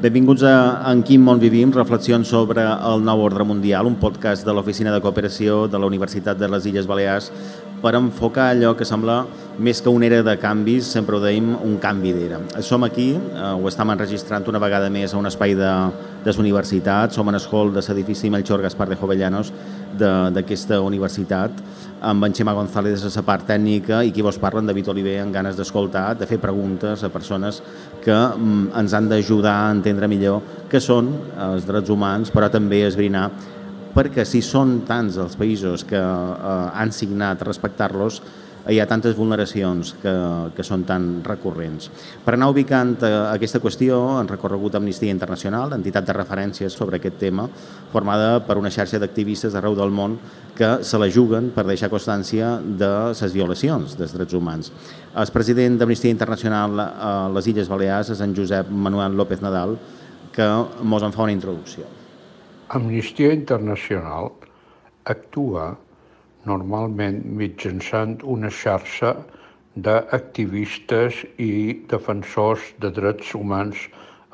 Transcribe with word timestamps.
Benvinguts 0.00 0.40
a 0.48 0.80
En 0.88 1.02
quin 1.04 1.20
món 1.20 1.36
vivim, 1.42 1.74
reflexions 1.76 2.30
sobre 2.32 2.62
el 2.64 3.02
nou 3.04 3.20
ordre 3.20 3.44
mundial, 3.44 3.84
un 3.84 3.98
podcast 4.00 4.46
de 4.48 4.54
l'Oficina 4.56 4.94
de 4.94 5.00
Cooperació 5.04 5.66
de 5.68 5.76
la 5.76 5.90
Universitat 5.90 6.38
de 6.40 6.48
les 6.48 6.64
Illes 6.70 6.88
Balears 6.88 7.26
per 7.82 7.92
enfocar 7.98 8.46
allò 8.54 8.70
que 8.76 8.86
sembla 8.88 9.18
més 9.60 9.82
que 9.84 9.92
una 9.92 10.08
era 10.08 10.22
de 10.24 10.36
canvis, 10.40 10.88
sempre 10.88 11.18
ho 11.18 11.20
deim, 11.20 11.50
un 11.52 11.76
canvi 11.82 12.14
d'era. 12.16 12.40
Som 12.64 12.88
aquí, 12.88 13.10
eh, 13.12 13.52
ho 13.52 13.68
estem 13.68 13.92
enregistrant 13.92 14.48
una 14.48 14.62
vegada 14.62 14.88
més 14.88 15.12
a 15.12 15.20
un 15.20 15.28
espai 15.28 15.52
de, 15.58 15.70
de 16.24 16.36
universitat, 16.40 17.12
som 17.12 17.28
en 17.28 17.36
hall 17.36 17.74
de 17.76 17.84
l'edifici 17.84 18.30
Melchor 18.32 18.62
Gaspar 18.64 18.88
de 18.88 18.96
Jovellanos 18.96 19.52
d'aquesta 19.98 20.80
universitat, 20.84 21.58
amb 22.00 22.24
en 22.24 22.34
Xema 22.34 22.54
González 22.56 23.02
de 23.04 23.10
la 23.12 23.24
part 23.26 23.46
tècnica 23.48 24.00
i 24.04 24.12
qui 24.12 24.22
vos 24.22 24.38
parla, 24.40 24.62
en 24.62 24.70
David 24.70 24.88
Oliver, 24.88 25.18
amb 25.20 25.34
ganes 25.34 25.56
d'escoltar, 25.56 26.14
de 26.16 26.26
fer 26.26 26.38
preguntes 26.40 27.04
a 27.04 27.10
persones 27.12 27.60
que 28.04 28.14
mm, 28.14 28.72
ens 28.80 28.94
han 28.94 29.08
d'ajudar 29.10 29.56
a 29.66 29.72
entendre 29.74 30.08
millor 30.08 30.40
què 30.70 30.80
són 30.80 31.12
els 31.50 31.66
drets 31.68 31.90
humans, 31.90 32.30
però 32.32 32.48
també 32.52 32.84
esbrinar 32.86 33.28
perquè 33.94 34.24
si 34.24 34.40
són 34.42 34.80
tants 34.86 35.18
els 35.18 35.36
països 35.38 35.84
que 35.84 35.98
eh, 35.98 36.68
han 36.78 36.92
signat 36.94 37.42
respectar-los, 37.42 38.20
hi 38.68 38.78
ha 38.80 38.86
tantes 38.88 39.16
vulneracions 39.16 39.94
que, 40.02 40.12
que 40.56 40.64
són 40.66 40.84
tan 40.88 41.08
recurrents. 41.24 41.88
Per 42.24 42.34
anar 42.34 42.50
ubicant 42.52 42.96
eh, 43.06 43.10
aquesta 43.30 43.60
qüestió, 43.62 43.98
han 44.18 44.28
recorregut 44.28 44.76
Amnistia 44.76 45.14
Internacional, 45.14 45.72
entitat 45.76 46.06
de 46.06 46.16
referències 46.16 46.76
sobre 46.76 47.00
aquest 47.00 47.16
tema, 47.22 47.46
formada 47.92 48.40
per 48.44 48.58
una 48.60 48.72
xarxa 48.72 49.00
d'activistes 49.00 49.54
d'arreu 49.56 49.76
del 49.78 49.94
món 49.94 50.18
que 50.58 50.84
se 50.84 51.00
la 51.00 51.08
juguen 51.08 51.48
per 51.54 51.64
deixar 51.64 51.88
constància 51.92 52.58
de 52.60 52.90
les 53.14 53.32
violacions 53.32 53.96
dels 53.96 54.12
drets 54.16 54.36
humans. 54.36 54.72
El 55.16 55.32
president 55.32 55.78
d'Amnistia 55.80 56.12
Internacional 56.12 56.84
a 56.84 57.14
les 57.32 57.48
Illes 57.48 57.70
Balears 57.70 58.12
és 58.12 58.20
en 58.20 58.36
Josep 58.36 58.68
Manuel 58.68 59.16
López 59.16 59.40
Nadal, 59.40 59.78
que 60.34 60.46
mos 60.84 61.02
en 61.02 61.16
fa 61.16 61.24
una 61.24 61.34
introducció. 61.34 61.88
Amnistia 62.68 63.32
Internacional 63.34 64.30
actua 65.04 65.72
normalment 66.48 67.20
mitjançant 67.40 68.20
una 68.24 68.50
xarxa 68.50 69.14
d'activistes 69.76 71.24
i 71.38 71.52
defensors 71.90 72.72
de 72.82 72.90
drets 72.96 73.34
humans 73.34 73.88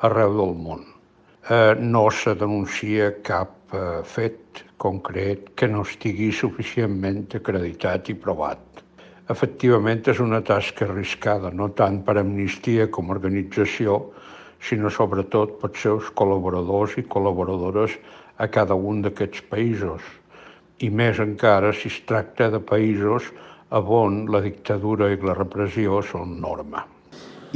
arreu 0.07 0.37
del 0.37 0.55
món. 0.63 0.85
Eh, 1.49 1.75
no 1.79 2.09
se 2.11 2.33
denuncia 2.35 3.11
cap 3.23 3.73
eh, 3.73 4.03
fet 4.03 4.63
concret 4.77 5.53
que 5.55 5.67
no 5.67 5.83
estigui 5.87 6.31
suficientment 6.31 7.27
acreditat 7.39 8.09
i 8.09 8.15
provat. 8.15 8.83
Efectivament, 9.29 10.05
és 10.07 10.19
una 10.23 10.39
tasca 10.41 10.85
arriscada, 10.87 11.51
no 11.51 11.67
tant 11.75 12.01
per 12.07 12.17
Amnistia 12.21 12.87
com 12.87 13.09
a 13.09 13.17
organització, 13.17 13.97
sinó 14.63 14.89
sobretot 14.89 15.57
per 15.61 15.73
seus 15.75 16.07
col·laboradors 16.15 16.95
i 16.97 17.03
col·laboradores 17.03 17.97
a 18.37 18.47
cada 18.47 18.75
un 18.75 19.01
d'aquests 19.03 19.43
països, 19.51 20.01
i 20.85 20.89
més 20.89 21.19
encara 21.23 21.73
si 21.73 21.89
es 21.91 22.01
tracta 22.09 22.49
de 22.53 22.59
països 22.59 23.31
on 23.71 24.25
la 24.31 24.41
dictadura 24.43 25.09
i 25.11 25.17
la 25.21 25.35
repressió 25.37 26.01
són 26.05 26.37
norma. 26.41 26.85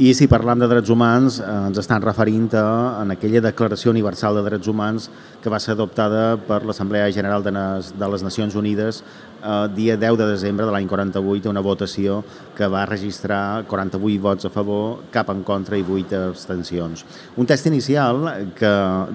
I 0.00 0.14
si 0.16 0.24
parlam 0.24 0.56
de 0.56 0.64
drets 0.70 0.88
humans, 0.88 1.34
eh, 1.36 1.44
ens 1.44 1.76
estan 1.76 2.00
referint 2.00 2.54
a 2.56 3.02
en 3.02 3.10
aquella 3.12 3.42
Declaració 3.44 3.90
Universal 3.92 4.38
de 4.38 4.42
Drets 4.46 4.66
Humans 4.66 5.10
que 5.42 5.50
va 5.52 5.58
ser 5.60 5.74
adoptada 5.74 6.38
per 6.38 6.62
l'Assemblea 6.64 7.10
General 7.12 7.42
de 7.44 7.50
les, 7.52 7.90
de 8.00 8.08
les 8.08 8.22
Nacions 8.24 8.54
Unides 8.56 9.02
eh, 9.02 9.68
dia 9.76 9.98
10 9.98 10.16
de 10.16 10.28
desembre 10.30 10.64
de 10.64 10.72
l'any 10.72 10.88
48, 10.88 11.50
una 11.50 11.60
votació 11.60 12.22
que 12.56 12.66
va 12.72 12.86
registrar 12.88 13.66
48 13.68 14.22
vots 14.22 14.48
a 14.48 14.50
favor, 14.54 15.02
cap 15.12 15.28
en 15.28 15.42
contra 15.44 15.76
i 15.76 15.84
8 15.84 16.22
abstencions. 16.30 17.04
Un 17.36 17.44
test 17.44 17.68
inicial 17.68 18.24
que 18.56 18.70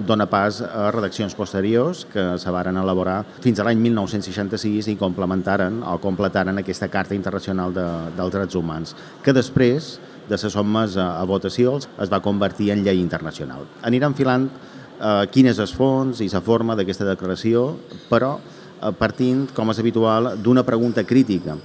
dona 0.06 0.28
pas 0.30 0.60
a 0.62 0.92
redaccions 0.94 1.34
posteriors 1.34 2.04
que 2.12 2.36
se 2.38 2.54
varen 2.54 2.78
elaborar 2.78 3.24
fins 3.42 3.58
a 3.58 3.66
l'any 3.66 3.82
1966 3.82 4.92
i 4.94 4.96
complementaren 5.00 5.82
o 5.82 5.98
completaren 5.98 6.62
aquesta 6.62 6.86
Carta 6.86 7.18
Internacional 7.18 7.74
de, 7.74 7.88
dels 8.14 8.36
Drets 8.36 8.62
Humans, 8.62 8.94
que 9.26 9.34
després 9.34 9.96
de 10.28 10.38
ser 10.38 10.50
sotmes 10.52 10.96
a, 11.00 11.14
a 11.20 11.24
votació 11.28 11.78
es 11.78 12.12
va 12.12 12.22
convertir 12.24 12.70
en 12.74 12.84
llei 12.84 13.00
internacional. 13.00 13.66
Anirem 13.88 14.14
filant 14.18 14.48
eh, 14.48 15.24
quin 15.32 15.48
és 15.50 15.58
el 15.58 15.70
fons 15.72 16.20
i 16.20 16.28
la 16.32 16.44
forma 16.44 16.76
d'aquesta 16.78 17.08
declaració, 17.08 17.70
però 18.10 18.36
eh, 18.38 18.92
partint, 18.98 19.48
com 19.56 19.72
és 19.72 19.80
habitual, 19.82 20.34
d'una 20.42 20.66
pregunta 20.68 21.04
crítica 21.04 21.56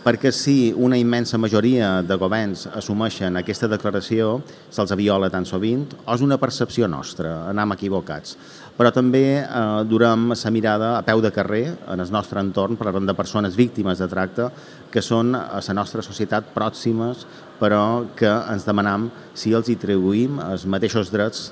perquè 0.00 0.30
si 0.32 0.72
una 0.72 0.96
immensa 0.96 1.36
majoria 1.36 2.00
de 2.00 2.16
governs 2.16 2.64
assumeixen 2.72 3.36
aquesta 3.36 3.68
declaració, 3.68 4.38
se'ls 4.72 4.94
viola 4.96 5.28
tan 5.32 5.44
sovint, 5.44 5.84
o 6.06 6.14
és 6.14 6.24
una 6.24 6.38
percepció 6.40 6.88
nostra, 6.88 7.34
anem 7.50 7.76
equivocats. 7.76 8.36
Però 8.78 8.88
també 8.96 9.42
eh, 9.42 9.60
durem 9.84 10.30
la 10.32 10.52
mirada 10.54 10.90
a 10.96 11.04
peu 11.04 11.20
de 11.20 11.32
carrer 11.34 11.66
en 11.92 12.00
el 12.00 12.12
nostre 12.12 12.40
entorn, 12.40 12.78
parlarem 12.80 13.06
de 13.06 13.14
persones 13.18 13.56
víctimes 13.56 14.00
de 14.00 14.08
tracte 14.08 14.48
que 14.90 15.04
són 15.04 15.34
a 15.36 15.60
la 15.60 15.76
nostra 15.76 16.02
societat 16.02 16.48
pròximes, 16.54 17.26
però 17.60 18.06
que 18.16 18.30
ens 18.30 18.64
demanam 18.64 19.10
si 19.34 19.52
els 19.52 19.68
atribuïm 19.68 20.40
els 20.48 20.64
mateixos 20.64 21.12
drets 21.12 21.50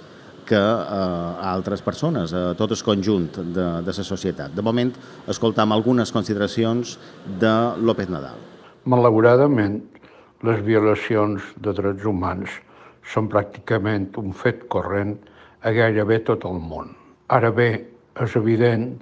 que 0.48 0.58
eh, 0.58 1.44
a 1.44 1.52
altres 1.52 1.82
persones, 1.84 2.32
a 2.32 2.54
tot 2.58 2.72
el 2.72 2.82
conjunt 2.84 3.28
de, 3.38 3.66
de 3.84 3.94
la 3.98 4.06
societat. 4.10 4.54
De 4.56 4.64
moment, 4.64 4.94
escoltam 5.28 5.74
algunes 5.76 6.12
consideracions 6.14 6.96
de 7.40 7.54
López 7.84 8.08
Nadal. 8.08 8.40
Malauradament, 8.88 9.82
les 10.46 10.62
violacions 10.64 11.44
de 11.60 11.74
drets 11.74 12.06
humans 12.06 12.60
són 13.08 13.28
pràcticament 13.32 14.12
un 14.20 14.32
fet 14.36 14.64
corrent 14.72 15.16
a 15.60 15.72
gairebé 15.74 16.20
tot 16.24 16.44
el 16.48 16.60
món. 16.62 16.94
Ara 17.28 17.50
bé, 17.52 17.70
és 18.22 18.36
evident 18.38 18.92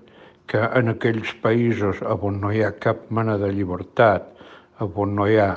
que 0.50 0.62
en 0.78 0.92
aquells 0.92 1.32
països 1.42 2.00
on 2.06 2.40
no 2.42 2.52
hi 2.54 2.62
ha 2.64 2.72
cap 2.82 3.08
mena 3.10 3.36
de 3.38 3.50
llibertat, 3.52 4.28
on 4.80 5.14
no 5.18 5.26
hi 5.26 5.38
ha 5.42 5.50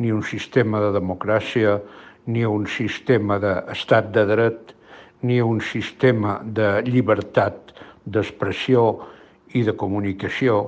ni 0.00 0.12
un 0.12 0.22
sistema 0.24 0.80
de 0.80 0.92
democràcia, 0.96 1.78
ni 2.26 2.44
un 2.48 2.66
sistema 2.66 3.38
d'estat 3.42 4.10
de 4.14 4.24
dret, 4.28 4.74
ni 5.22 5.40
un 5.40 5.60
sistema 5.60 6.38
de 6.44 6.80
llibertat 6.86 7.74
d'expressió 8.04 8.84
i 9.54 9.64
de 9.66 9.74
comunicació, 9.76 10.60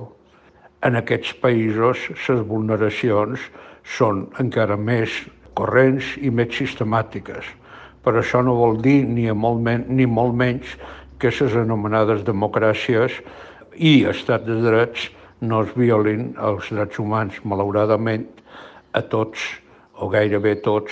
en 0.83 0.99
aquests 0.99 1.33
països 1.39 2.09
les 2.27 2.41
vulneracions 2.47 3.39
són 3.97 4.25
encara 4.41 4.77
més 4.77 5.23
corrents 5.57 6.13
i 6.19 6.29
més 6.29 6.53
sistemàtiques. 6.57 7.45
Però 8.03 8.19
això 8.19 8.41
no 8.43 8.57
vol 8.59 8.81
dir 8.83 9.03
ni, 9.07 9.29
molt 9.31 9.61
men 9.63 9.85
ni 9.87 10.05
molt 10.05 10.35
menys 10.35 10.75
que 11.19 11.31
les 11.31 11.55
anomenades 11.55 12.25
democràcies 12.27 13.21
i 13.79 14.03
estat 14.09 14.43
de 14.45 14.59
drets 14.65 15.07
no 15.41 15.63
es 15.63 15.71
violin 15.75 16.33
els 16.39 16.67
drets 16.71 16.99
humans. 16.99 17.39
Malauradament, 17.47 18.27
a 18.91 19.01
tots, 19.01 19.39
o 19.95 20.09
gairebé 20.11 20.57
tots, 20.65 20.91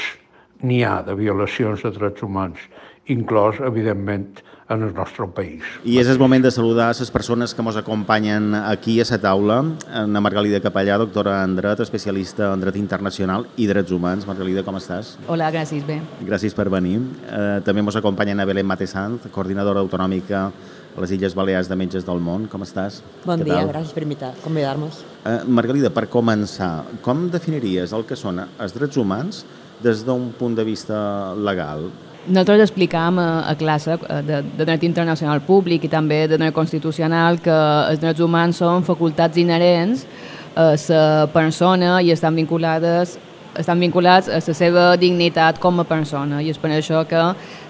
n'hi 0.64 0.84
ha 0.86 1.02
de 1.04 1.18
violacions 1.20 1.84
de 1.84 1.92
drets 1.98 2.24
humans 2.24 2.64
inclòs, 3.08 3.60
evidentment, 3.66 4.42
en 4.72 4.84
el 4.84 4.94
nostre 4.96 5.28
país. 5.36 5.64
I 5.84 5.98
és 6.00 6.08
el 6.08 6.20
moment 6.22 6.44
de 6.46 6.52
saludar 6.54 6.92
les 6.96 7.12
persones 7.12 7.54
que 7.54 7.62
ens 7.62 7.78
acompanyen 7.78 8.54
aquí 8.56 9.00
a 9.02 9.06
la 9.10 9.18
taula. 9.20 9.58
Ana 9.92 10.22
Margalida 10.22 10.62
Capellà, 10.62 10.98
doctora 10.98 11.44
en 11.44 11.56
dret, 11.58 11.80
especialista 11.84 12.54
en 12.54 12.62
dret 12.62 12.78
internacional 12.80 13.48
i 13.58 13.68
drets 13.68 13.92
humans. 13.92 14.26
Margalida, 14.28 14.64
com 14.64 14.78
estàs? 14.80 15.18
Hola, 15.28 15.52
gràcies, 15.52 15.84
bé. 15.86 16.00
Gràcies 16.24 16.56
per 16.56 16.70
venir. 16.70 17.02
Eh, 17.28 17.60
també 17.66 17.82
ens 17.82 17.96
acompanyen 18.00 18.40
a 18.40 18.46
Belén 18.46 18.66
Matesanz, 18.66 19.28
coordinadora 19.32 19.82
autonòmica 19.82 20.52
a 20.96 21.02
les 21.02 21.12
Illes 21.12 21.36
Balears 21.36 21.68
de 21.68 21.76
Metges 21.76 22.06
del 22.06 22.20
Món. 22.20 22.48
Com 22.48 22.64
estàs? 22.64 23.02
Bon 23.26 23.40
Què 23.40 23.44
dia, 23.50 23.60
tal? 23.60 23.74
gràcies 23.74 23.94
per 23.94 24.04
invitar, 24.04 24.34
convidar-nos. 24.44 25.04
Eh, 25.26 25.42
Margalida, 25.48 25.90
per 25.90 26.08
començar, 26.08 26.86
com 27.02 27.30
definiries 27.30 27.92
el 27.92 28.06
que 28.06 28.16
són 28.16 28.40
els 28.40 28.74
drets 28.74 28.96
humans 28.98 29.44
des 29.82 30.06
d'un 30.06 30.32
punt 30.38 30.56
de 30.56 30.64
vista 30.64 31.34
legal? 31.36 31.90
Nosaltres 32.28 32.68
explicàvem 32.70 33.18
a, 33.18 33.30
a 33.50 33.56
classe 33.58 33.96
eh, 33.98 34.20
de, 34.28 34.42
de 34.58 34.66
dret 34.68 34.84
internacional 34.86 35.42
públic 35.42 35.88
i 35.88 35.90
també 35.90 36.28
de 36.30 36.38
dret 36.38 36.54
constitucional 36.54 37.40
que 37.42 37.56
els 37.90 38.02
drets 38.04 38.22
humans 38.22 38.62
són 38.62 38.86
facultats 38.86 39.42
inherents 39.42 40.06
a 40.54 40.76
la 40.76 41.28
persona 41.34 42.02
i 42.04 42.12
estan 42.12 42.36
vinculades 42.36 43.18
estan 43.60 43.80
vinculats 43.80 44.30
a 44.30 44.40
la 44.40 44.54
seva 44.56 44.84
dignitat 44.98 45.60
com 45.60 45.82
a 45.82 45.86
persona 45.88 46.40
i 46.42 46.50
és 46.52 46.60
per 46.62 46.72
això 46.72 47.04
que 47.08 47.22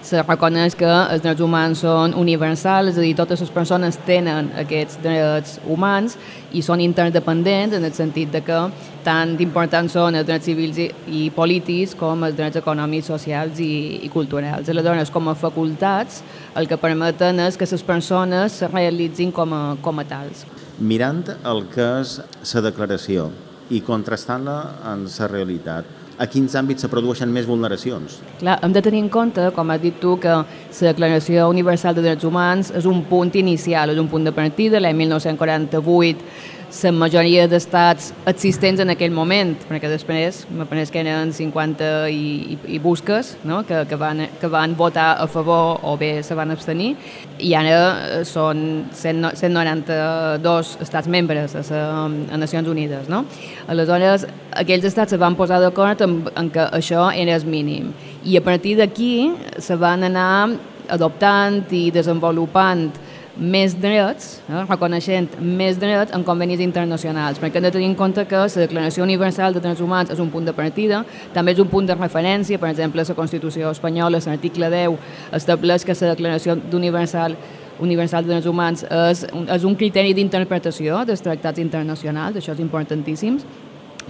se 0.06 0.22
reconeix 0.22 0.76
que 0.78 0.90
els 0.90 1.22
drets 1.22 1.42
humans 1.42 1.82
són 1.84 2.14
universals, 2.18 2.94
és 2.94 2.98
a 2.98 3.04
dir, 3.06 3.14
totes 3.18 3.42
les 3.42 3.52
persones 3.54 3.98
tenen 4.06 4.50
aquests 4.62 4.98
drets 5.02 5.60
humans 5.66 6.18
i 6.54 6.62
són 6.66 6.82
interdependents 6.82 7.78
en 7.78 7.86
el 7.86 7.94
sentit 7.94 8.32
de 8.34 8.42
que 8.46 8.62
tant 9.06 9.36
importants 9.42 9.94
són 9.98 10.18
els 10.18 10.28
drets 10.28 10.50
civils 10.50 10.80
i, 10.82 10.88
i 11.08 11.22
polítics 11.34 11.96
com 11.98 12.26
els 12.28 12.38
drets 12.38 12.62
econòmics, 12.62 13.10
socials 13.14 13.62
i, 13.62 14.02
i 14.06 14.10
culturals. 14.14 14.70
Aleshores, 14.70 15.14
com 15.14 15.30
a 15.30 15.38
facultats, 15.38 16.22
el 16.58 16.70
que 16.70 16.82
permeten 16.82 17.42
és 17.46 17.58
que 17.58 17.70
les 17.70 17.86
persones 17.86 18.62
se 18.62 18.70
realitzin 18.70 19.32
com 19.32 19.54
a, 19.54 19.64
com 19.82 20.02
a 20.02 20.06
tals. 20.06 20.46
Mirant 20.82 21.24
el 21.46 21.66
que 21.74 21.88
és 22.02 22.20
la 22.56 22.70
declaració 22.70 23.30
i 23.72 23.82
contrastant-la 23.86 24.58
en 24.92 25.08
la 25.08 25.28
realitat, 25.32 25.98
a 26.22 26.28
quins 26.30 26.54
àmbits 26.60 26.84
se 26.86 26.90
produeixen 26.92 27.32
més 27.34 27.48
vulneracions? 27.50 28.20
Clar, 28.42 28.60
hem 28.62 28.74
de 28.76 28.82
tenir 28.86 29.02
en 29.02 29.10
compte, 29.10 29.48
com 29.56 29.72
has 29.74 29.82
dit 29.82 29.96
tu, 30.02 30.18
que 30.22 30.34
la 30.36 30.92
Declaració 30.92 31.48
Universal 31.50 31.96
de 31.98 32.04
Drets 32.06 32.28
Humans 32.28 32.74
és 32.78 32.86
un 32.86 33.02
punt 33.10 33.34
inicial, 33.40 33.90
és 33.90 34.02
un 34.02 34.10
punt 34.12 34.28
de 34.28 34.34
partida, 34.36 34.82
l'any 34.84 35.00
1948 35.06 36.61
la 36.72 36.92
majoria 36.96 37.48
d'estats 37.52 38.14
existents 38.30 38.80
en 38.80 38.94
aquell 38.94 39.12
moment, 39.12 39.52
perquè 39.68 39.90
després 39.92 40.46
me 40.56 40.64
pareix 40.66 40.92
que 40.92 41.02
eren 41.02 41.34
50 41.36 41.90
i, 42.10 42.56
i, 42.56 42.58
i 42.76 42.80
busques 42.80 43.34
no? 43.44 43.62
que, 43.68 43.84
que, 43.90 43.98
van, 44.00 44.24
que 44.40 44.48
van 44.48 44.76
votar 44.80 45.18
a 45.20 45.28
favor 45.28 45.82
o 45.84 45.98
bé 46.00 46.24
se 46.24 46.38
van 46.38 46.54
abstenir, 46.56 46.96
i 47.44 47.52
ara 47.60 48.24
són 48.28 48.88
192 48.96 50.74
estats 50.82 51.12
membres 51.12 51.58
a, 51.60 51.66
la, 51.70 51.92
a 52.08 52.40
Nacions 52.40 52.72
Unides. 52.72 53.12
No? 53.12 53.26
Aleshores, 53.68 54.26
aquells 54.56 54.88
estats 54.88 55.12
se 55.12 55.20
van 55.22 55.36
posar 55.36 55.60
d'acord 55.62 56.02
en, 56.08 56.22
en 56.40 56.50
que 56.56 56.70
això 56.72 57.10
era 57.12 57.36
el 57.36 57.46
mínim, 57.46 57.92
i 58.24 58.40
a 58.40 58.46
partir 58.46 58.78
d'aquí 58.80 59.14
se 59.60 59.76
van 59.76 60.08
anar 60.08 60.56
adoptant 60.92 61.66
i 61.72 61.90
desenvolupant 61.94 62.90
més 63.38 63.74
drets, 63.80 64.42
eh, 64.50 64.64
reconeixent 64.68 65.38
més 65.40 65.80
drets 65.80 66.12
en 66.14 66.24
convenis 66.24 66.60
internacionals, 66.60 67.40
perquè 67.40 67.58
hem 67.58 67.64
de 67.64 67.72
tenir 67.72 67.88
en 67.88 67.96
compte 67.96 68.26
que 68.28 68.36
la 68.36 68.48
Declaració 68.48 69.04
Universal 69.04 69.54
de 69.54 69.62
Drets 69.62 69.82
Humans 69.82 70.12
és 70.12 70.20
un 70.20 70.30
punt 70.30 70.46
de 70.46 70.54
partida, 70.54 71.06
també 71.34 71.54
és 71.54 71.60
un 71.60 71.68
punt 71.68 71.88
de 71.88 71.96
referència, 71.96 72.60
per 72.60 72.70
exemple, 72.70 73.04
la 73.08 73.16
Constitució 73.16 73.72
espanyola, 73.72 74.20
l'article 74.26 74.70
10, 74.70 74.98
estableix 75.34 75.86
que 75.86 75.96
la 76.02 76.16
Declaració 76.16 76.60
Universal 76.74 77.36
universal 77.82 78.24
de 78.24 78.30
drets 78.30 78.46
humans 78.46 78.84
és, 78.84 79.26
és 79.26 79.64
un 79.66 79.76
criteri 79.76 80.14
d'interpretació 80.14 81.02
dels 81.08 81.24
tractats 81.26 81.58
internacionals, 81.60 82.38
això 82.38 82.54
és 82.54 82.60
importantíssim, 82.62 83.40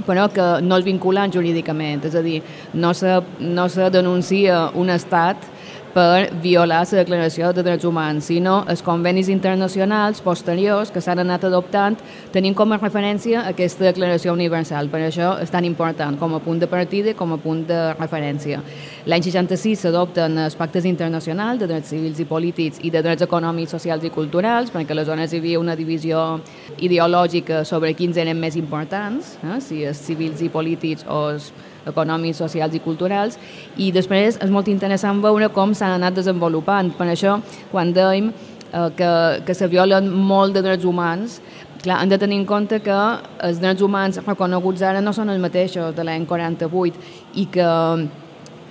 però 0.08 0.28
que 0.34 0.48
no 0.66 0.78
és 0.80 0.86
vinculant 0.86 1.32
jurídicament, 1.32 2.04
és 2.08 2.16
a 2.16 2.24
dir, 2.26 2.42
no 2.74 2.94
se, 2.98 3.20
no 3.40 3.68
se 3.70 3.90
denuncia 3.94 4.70
un 4.76 4.90
estat 4.90 5.48
per 5.94 6.32
violar 6.42 6.82
la 6.82 6.98
Declaració 7.04 7.52
de 7.54 7.64
Drets 7.64 7.86
Humans, 7.86 8.26
sinó 8.32 8.62
els 8.70 8.82
convenis 8.82 9.28
internacionals 9.30 10.22
posteriors 10.24 10.92
que 10.92 11.02
s'han 11.04 11.20
anat 11.20 11.44
adoptant 11.44 11.98
tenint 12.32 12.56
com 12.56 12.72
a 12.72 12.78
referència 12.80 13.44
aquesta 13.50 13.86
Declaració 13.90 14.34
Universal. 14.34 14.88
Per 14.90 15.02
això 15.04 15.34
és 15.44 15.52
tan 15.52 15.66
important 15.68 16.18
com 16.20 16.36
a 16.36 16.40
punt 16.40 16.62
de 16.62 16.70
partida 16.72 17.12
i 17.12 17.18
com 17.18 17.34
a 17.36 17.40
punt 17.42 17.66
de 17.68 17.80
referència. 18.00 18.62
L'any 19.06 19.26
66 19.28 19.84
s'adopten 19.86 20.38
els 20.46 20.56
pactes 20.56 20.88
internacionals 20.88 21.60
de 21.60 21.68
drets 21.68 21.92
civils 21.92 22.20
i 22.20 22.28
polítics 22.30 22.80
i 22.82 22.92
de 22.94 23.04
drets 23.04 23.28
econòmics, 23.28 23.76
socials 23.76 24.06
i 24.08 24.14
culturals, 24.14 24.72
perquè 24.72 24.96
aleshores 24.96 25.34
hi 25.34 25.42
havia 25.44 25.60
una 25.60 25.76
divisió 25.76 26.40
ideològica 26.80 27.66
sobre 27.66 27.94
quins 27.94 28.18
eren 28.18 28.40
més 28.40 28.56
importants, 28.56 29.36
eh? 29.44 29.60
si 29.60 29.84
els 29.84 30.00
civils 30.00 30.42
i 30.42 30.50
polítics 30.54 31.06
o 31.08 31.28
els 31.34 31.52
econòmics, 31.88 32.42
socials 32.44 32.76
i 32.76 32.82
culturals, 32.84 33.38
i 33.78 33.92
després 33.92 34.38
és 34.42 34.54
molt 34.54 34.70
interessant 34.72 35.22
veure 35.24 35.50
com 35.54 35.74
s'han 35.74 35.98
anat 35.98 36.18
desenvolupant. 36.20 36.94
Per 36.98 37.08
això, 37.10 37.40
quan 37.72 37.94
dèiem 37.96 38.32
eh, 38.32 38.88
que, 38.98 39.12
que 39.48 39.58
se 39.58 39.70
violen 39.72 40.10
molt 40.10 40.56
de 40.58 40.64
drets 40.66 40.86
humans, 40.86 41.40
clar, 41.82 42.02
hem 42.02 42.10
de 42.12 42.20
tenir 42.22 42.40
en 42.42 42.48
compte 42.50 42.82
que 42.86 42.98
els 43.48 43.62
drets 43.62 43.82
humans 43.82 44.22
reconeguts 44.26 44.84
ara 44.86 45.02
no 45.02 45.14
són 45.14 45.34
els 45.34 45.42
mateixos 45.42 45.96
de 45.98 46.06
l'any 46.06 46.28
48 46.30 47.40
i 47.42 47.48
que 47.52 47.70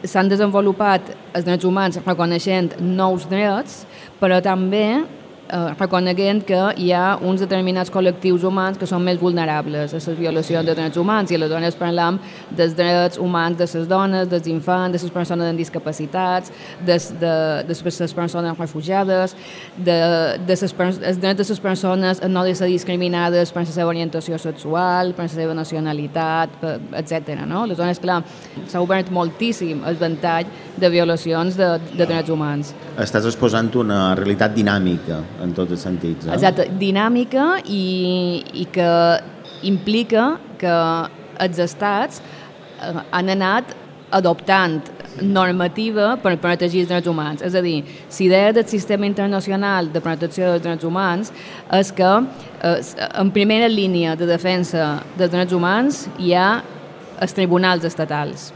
s'han 0.09 0.31
desenvolupat 0.31 1.11
els 1.37 1.45
drets 1.45 1.67
humans 1.67 1.99
reconeixent 2.07 2.79
nous 2.81 3.27
drets, 3.29 3.85
però 4.21 4.41
també 4.45 5.03
eh, 5.51 5.75
reconeguent 5.79 6.45
que 6.47 6.61
hi 6.79 6.91
ha 6.95 7.17
uns 7.27 7.43
determinats 7.43 7.91
col·lectius 7.93 8.45
humans 8.47 8.79
que 8.79 8.89
són 8.89 9.03
més 9.05 9.19
vulnerables 9.21 9.95
a 9.95 10.01
les 10.01 10.19
violacions 10.19 10.67
de 10.67 10.75
drets 10.79 11.01
humans 11.01 11.31
i 11.31 11.39
aleshores 11.39 11.77
parlam 11.79 12.21
dels 12.57 12.77
drets 12.79 13.19
humans 13.19 13.59
de 13.59 13.67
les 13.67 13.89
dones, 13.89 14.29
dels 14.31 14.47
infants, 14.51 14.95
de 14.95 15.03
les 15.03 15.15
persones 15.15 15.51
amb 15.51 15.59
discapacitats, 15.59 16.53
de, 16.87 16.99
de, 17.21 17.35
de 17.69 17.77
les 17.83 18.15
persones 18.15 18.59
refugiades, 18.59 19.37
de, 19.77 19.99
de 20.47 20.57
les, 20.57 20.75
els 21.11 21.21
drets 21.21 21.41
de 21.43 21.49
les 21.51 21.61
persones 21.61 22.23
a 22.23 22.29
no 22.29 22.45
ser 22.55 22.71
discriminades 22.71 23.53
per 23.53 23.65
la 23.65 23.73
seva 23.73 23.91
orientació 23.91 24.39
sexual, 24.39 25.15
per 25.17 25.27
la 25.29 25.35
seva 25.35 25.55
nacionalitat, 25.55 26.57
etc. 27.03 27.43
No? 27.47 27.65
Aleshores, 27.67 28.01
clar, 28.03 28.23
s'ha 28.71 28.83
obert 28.83 29.11
moltíssim 29.15 29.85
el 29.87 29.99
ventall 30.01 30.49
de 30.81 30.91
violacions 30.93 31.57
de, 31.59 31.71
de 31.93 32.07
drets 32.07 32.31
humans. 32.33 32.75
Estàs 33.01 33.27
exposant 33.29 33.71
una 33.81 34.15
realitat 34.19 34.55
dinàmica 34.57 35.21
en 35.41 35.55
tots 35.57 35.77
els 35.77 35.85
sentits. 35.87 36.27
Eh? 36.27 36.35
Exacte, 36.37 36.69
dinàmica 36.81 37.61
i, 37.65 37.85
i 38.63 38.67
que 38.73 38.91
implica 39.69 40.33
que 40.61 40.77
els 41.41 41.61
estats 41.63 42.21
eh, 42.21 42.95
han 43.11 43.33
anat 43.37 43.77
adoptant 44.17 44.81
normativa 45.21 46.15
per 46.23 46.37
protegir 46.43 46.85
els 46.85 46.91
drets 46.91 47.11
humans. 47.11 47.43
És 47.47 47.57
a 47.59 47.63
dir, 47.65 47.81
l'idea 48.19 48.53
del 48.57 48.67
sistema 48.71 49.07
internacional 49.09 49.91
de 49.93 50.03
protecció 50.03 50.53
dels 50.53 50.65
drets 50.65 50.87
humans 50.87 51.33
és 51.77 51.91
que 51.93 52.13
eh, 52.13 52.79
en 53.11 53.35
primera 53.35 53.69
línia 53.69 54.17
de 54.17 54.29
defensa 54.31 54.97
dels 55.19 55.33
drets 55.33 55.57
humans 55.57 56.07
hi 56.19 56.35
ha 56.35 56.51
els 57.21 57.37
tribunals 57.37 57.85
estatals 57.85 58.51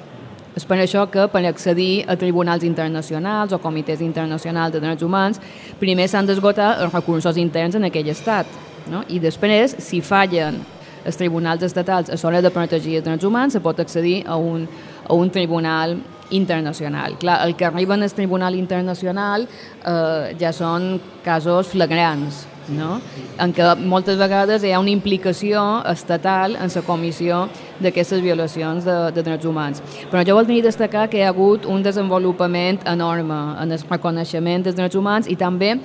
és 0.54 0.66
per 0.66 0.78
això 0.78 1.04
que 1.10 1.26
per 1.32 1.44
accedir 1.48 2.04
a 2.06 2.16
tribunals 2.16 2.64
internacionals 2.66 3.52
o 3.52 3.58
comitès 3.58 4.02
internacionals 4.04 4.72
de 4.74 4.82
drets 4.82 5.02
humans, 5.02 5.40
primer 5.80 6.06
s'han 6.08 6.26
d'esgotar 6.26 6.76
els 6.84 6.94
recursos 6.94 7.36
interns 7.40 7.74
en 7.74 7.88
aquell 7.90 8.08
estat. 8.12 8.46
No? 8.90 9.02
I 9.08 9.18
després, 9.18 9.76
si 9.82 10.00
fallen 10.04 10.60
els 11.04 11.18
tribunals 11.20 11.62
estatals 11.66 12.10
a 12.10 12.18
l'hora 12.22 12.42
de 12.44 12.52
protegir 12.54 12.98
els 13.00 13.06
drets 13.06 13.24
humans, 13.24 13.52
se 13.52 13.62
pot 13.64 13.80
accedir 13.80 14.22
a 14.26 14.36
un, 14.36 14.68
a 15.04 15.14
un 15.14 15.30
tribunal 15.30 15.98
internacional. 16.30 17.18
Clar, 17.18 17.40
el 17.46 17.54
que 17.56 17.66
arriba 17.66 17.94
al 17.94 18.12
tribunal 18.12 18.54
internacional 18.54 19.46
eh, 19.46 20.34
ja 20.40 20.52
són 20.52 21.00
casos 21.24 21.68
flagrants, 21.68 22.46
no? 22.68 23.00
en 23.38 23.52
què 23.54 23.74
moltes 23.82 24.18
vegades 24.18 24.64
hi 24.64 24.72
ha 24.72 24.80
una 24.80 24.92
implicació 24.92 25.62
estatal 25.90 26.56
en 26.56 26.72
la 26.74 26.82
comissió 26.86 27.44
d'aquestes 27.82 28.22
violacions 28.22 28.84
de, 28.84 28.96
de 29.14 29.22
drets 29.22 29.44
humans. 29.44 29.82
Però 30.10 30.24
jo 30.26 30.36
voldria 30.38 30.64
destacar 30.64 31.08
que 31.10 31.20
hi 31.20 31.24
ha 31.24 31.32
hagut 31.34 31.66
un 31.66 31.82
desenvolupament 31.82 32.84
enorme 32.86 33.40
en 33.62 33.72
el 33.72 33.88
reconeixement 33.90 34.64
dels 34.64 34.76
drets 34.76 34.96
humans 34.96 35.28
i 35.28 35.36
també 35.36 35.78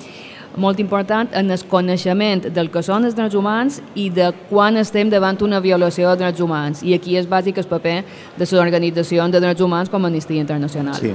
molt 0.59 0.79
important 0.79 1.29
en 1.33 1.51
el 1.51 1.61
coneixement 1.69 2.47
del 2.53 2.69
que 2.73 2.81
són 2.83 3.05
els 3.05 3.15
drets 3.17 3.35
humans 3.37 3.79
i 3.95 4.09
de 4.09 4.31
quan 4.49 4.77
estem 4.81 5.09
davant 5.09 5.37
una 5.45 5.59
violació 5.59 6.09
de 6.09 6.23
drets 6.23 6.41
humans. 6.41 6.83
I 6.83 6.95
aquí 6.97 7.15
és 7.17 7.29
bàsic 7.29 7.61
el 7.61 7.69
paper 7.69 8.03
de 8.37 8.45
les 8.49 9.09
de 9.31 9.39
drets 9.39 9.61
humans 9.61 9.89
com 9.89 10.05
Amnistia 10.05 10.41
Internacional. 10.41 10.95
Sí. 10.95 11.13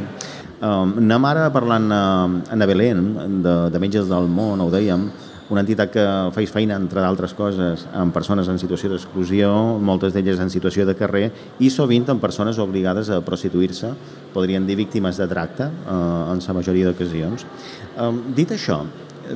Um, 0.64 0.94
anem 0.97 1.25
ara 1.28 1.50
parlant 1.52 1.90
uh, 1.92 2.52
a 2.52 2.56
Nebelén, 2.56 3.00
de, 3.42 3.54
de 3.71 3.78
Metges 3.83 4.09
del 4.09 4.28
Món, 4.30 4.61
ho 4.61 4.71
dèiem, 4.73 5.11
una 5.53 5.61
entitat 5.61 5.91
que 5.93 6.05
feis 6.33 6.53
feina, 6.53 6.79
entre 6.81 7.03
d'altres 7.05 7.35
coses, 7.37 7.85
amb 7.93 8.15
persones 8.17 8.49
en 8.49 8.59
situació 8.61 8.89
d'exclusió, 8.93 9.51
moltes 9.77 10.15
d'elles 10.15 10.41
en 10.41 10.53
situació 10.53 10.87
de 10.89 10.97
carrer, 10.97 11.25
i 11.61 11.69
sovint 11.71 12.09
amb 12.09 12.23
persones 12.23 12.59
obligades 12.63 13.11
a 13.13 13.21
prostituir-se, 13.25 13.93
podrien 14.33 14.67
dir 14.67 14.79
víctimes 14.81 15.21
de 15.21 15.29
tracte, 15.29 15.69
eh, 15.69 16.33
en 16.33 16.41
la 16.47 16.55
majoria 16.57 16.89
d'ocasions. 16.89 17.45
Eh, 17.45 18.13
dit 18.35 18.51
això, 18.51 18.85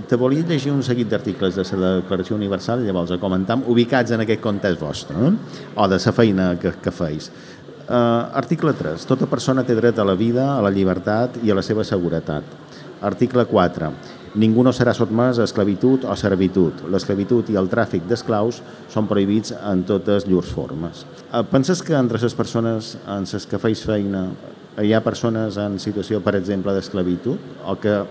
te 0.08 0.16
volia 0.16 0.44
llegir 0.44 0.72
un 0.72 0.82
seguit 0.82 1.08
d'articles 1.08 1.56
de 1.56 1.64
la 1.76 1.94
Declaració 2.00 2.36
Universal, 2.36 2.84
llavors 2.84 3.12
a 3.12 3.18
comentar, 3.18 3.58
ubicats 3.66 4.12
en 4.12 4.24
aquest 4.24 4.40
context 4.40 4.80
vostre, 4.80 5.16
no? 5.16 5.32
o 5.74 5.88
de 5.88 6.00
la 6.04 6.12
feina 6.12 6.50
que, 6.60 6.72
que 6.82 6.90
feis. 6.92 7.30
Uh, 7.88 8.28
article 8.36 8.74
3. 8.76 9.06
Tota 9.08 9.24
persona 9.26 9.64
té 9.64 9.72
dret 9.72 9.96
a 9.98 10.04
la 10.04 10.12
vida, 10.12 10.58
a 10.58 10.60
la 10.60 10.68
llibertat 10.68 11.38
i 11.40 11.50
a 11.50 11.56
la 11.56 11.64
seva 11.64 11.84
seguretat. 11.88 12.44
Article 13.00 13.46
4. 13.48 13.92
Ningú 14.36 14.64
no 14.66 14.72
serà 14.76 14.92
sotmès 14.96 15.38
a 15.38 15.46
esclavitud 15.48 16.04
o 16.04 16.16
servitud. 16.18 16.84
L'esclavitud 16.92 17.48
i 17.52 17.56
el 17.56 17.70
tràfic 17.72 18.04
d'esclaus 18.08 18.60
són 18.92 19.08
prohibits 19.08 19.54
en 19.56 19.84
totes 19.88 20.26
llurs 20.28 20.50
formes. 20.52 21.04
Eh, 21.32 21.42
penses 21.50 21.82
que 21.82 21.96
entre 21.96 22.20
les 22.20 22.34
persones 22.34 22.96
en 23.06 23.28
les 23.32 23.46
que 23.46 23.60
feis 23.62 23.84
feina 23.86 24.28
hi 24.78 24.92
ha 24.94 25.00
persones 25.02 25.56
en 25.58 25.78
situació, 25.82 26.20
per 26.22 26.36
exemple, 26.38 26.74
d'esclavitud 26.74 27.64
o 27.66 27.74
que 27.80 28.02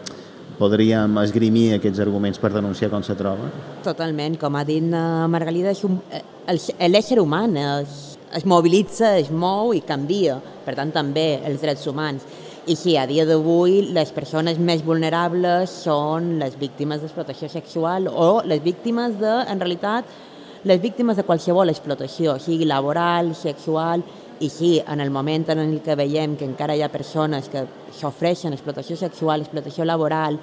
podríem 0.57 1.19
esgrimir 1.21 1.75
aquests 1.77 2.01
arguments 2.03 2.41
per 2.41 2.51
denunciar 2.55 2.89
com 2.91 3.03
se 3.05 3.15
troba? 3.15 3.51
Totalment, 3.85 4.37
com 4.41 4.57
ha 4.57 4.63
dit 4.67 4.83
uh, 4.89 5.27
Margalida, 5.29 5.75
l'ésser 6.89 7.19
humà 7.21 7.43
es, 7.77 8.17
es 8.35 8.45
mobilitza, 8.45 9.15
es 9.21 9.29
mou 9.31 9.73
i 9.77 9.83
canvia, 9.85 10.39
per 10.65 10.75
tant 10.75 10.91
també 10.91 11.37
els 11.45 11.61
drets 11.61 11.85
humans. 11.87 12.25
I 12.67 12.75
sí, 12.75 12.97
a 12.99 13.05
dia 13.07 13.23
d'avui 13.23 13.77
les 13.95 14.09
persones 14.11 14.57
més 14.59 14.81
vulnerables 14.83 15.71
són 15.85 16.33
les 16.41 16.57
víctimes 16.59 16.99
d'explotació 16.99 17.47
sexual 17.47 18.09
o 18.11 18.41
les 18.43 18.59
víctimes 18.59 19.13
de, 19.21 19.35
en 19.47 19.61
realitat, 19.61 20.09
les 20.67 20.81
víctimes 20.83 21.15
de 21.15 21.23
qualsevol 21.23 21.71
explotació, 21.71 22.35
sigui 22.43 22.67
laboral, 22.67 23.31
sexual, 23.39 24.03
i 24.43 24.49
sí, 24.51 24.73
en 24.83 24.99
el 24.99 25.13
moment 25.15 25.47
en 25.53 25.63
el 25.63 25.79
que 25.85 25.95
veiem 25.95 26.35
que 26.35 26.43
encara 26.43 26.75
hi 26.75 26.83
ha 26.83 26.91
persones 26.91 27.47
que 27.47 27.63
s'ofreixen 27.95 28.51
explotació 28.51 28.99
sexual, 28.99 29.47
explotació 29.47 29.87
laboral, 29.87 30.35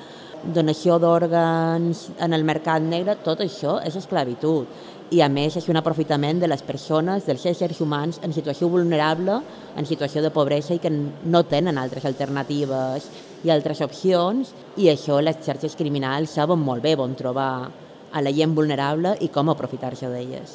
donació 0.57 0.97
d'òrgans 0.99 2.07
en 2.25 2.33
el 2.33 2.49
mercat 2.49 2.81
negre, 2.89 3.19
tot 3.21 3.45
això 3.45 3.83
és 3.85 4.01
esclavitud 4.01 4.65
i 5.13 5.21
a 5.21 5.29
més 5.29 5.57
és 5.61 5.69
un 5.69 5.77
aprofitament 5.77 6.41
de 6.41 6.49
les 6.49 6.63
persones, 6.65 7.27
dels 7.29 7.45
éssers 7.47 7.81
humans 7.85 8.21
en 8.25 8.33
situació 8.33 8.71
vulnerable, 8.73 9.41
en 9.77 9.87
situació 9.87 10.23
de 10.25 10.33
pobresa 10.35 10.75
i 10.75 10.81
que 10.81 10.91
no 10.91 11.45
tenen 11.45 11.79
altres 11.79 12.07
alternatives 12.09 13.11
i 13.45 13.53
altres 13.53 13.83
opcions 13.85 14.55
i 14.81 14.89
això 14.89 15.21
les 15.21 15.41
xarxes 15.45 15.77
criminals 15.77 16.35
saben 16.39 16.63
molt 16.65 16.83
bé 16.83 16.97
on 16.97 17.15
trobar 17.19 17.69
a 18.15 18.23
la 18.23 18.33
gent 18.33 18.55
vulnerable 18.55 19.17
i 19.27 19.29
com 19.35 19.51
aprofitar-se 19.51 20.09
d'elles. 20.09 20.55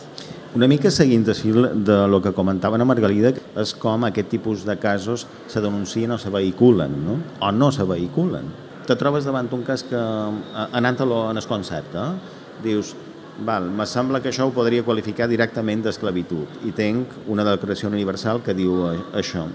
Una 0.56 0.68
mica 0.72 0.90
seguint 0.90 1.28
de 1.28 1.36
fil 1.38 1.68
de 1.86 1.98
lo 2.10 2.22
que 2.24 2.34
comentaven 2.34 2.82
a 2.82 2.88
Margalida 2.88 3.34
és 3.62 3.76
com 3.78 4.08
aquest 4.08 4.32
tipus 4.32 4.64
de 4.66 4.78
casos 4.82 5.28
se 5.48 5.62
denuncien 5.62 6.16
o 6.16 6.18
se 6.18 6.32
vehiculen, 6.34 6.96
no? 7.06 7.20
o 7.40 7.52
no 7.52 7.70
se 7.72 7.84
vehiculen. 7.84 8.48
Te 8.88 8.96
trobes 8.98 9.28
davant 9.28 9.52
un 9.54 9.62
cas 9.68 9.84
que, 9.86 10.00
anant-lo 10.00 11.28
en 11.30 11.38
el 11.38 11.46
concepte, 11.46 12.08
dius, 12.64 12.96
Val, 13.46 13.70
me 13.72 13.86
sembla 13.88 14.20
que 14.20 14.32
això 14.34 14.48
ho 14.50 14.52
podria 14.52 14.84
qualificar 14.84 15.30
directament 15.32 15.84
d'esclavitud 15.86 16.66
i 16.68 16.74
tenc 16.76 17.14
una 17.32 17.46
declaració 17.48 17.88
universal 17.88 18.42
que 18.44 18.56
diu 18.58 18.82
això. 19.16 19.46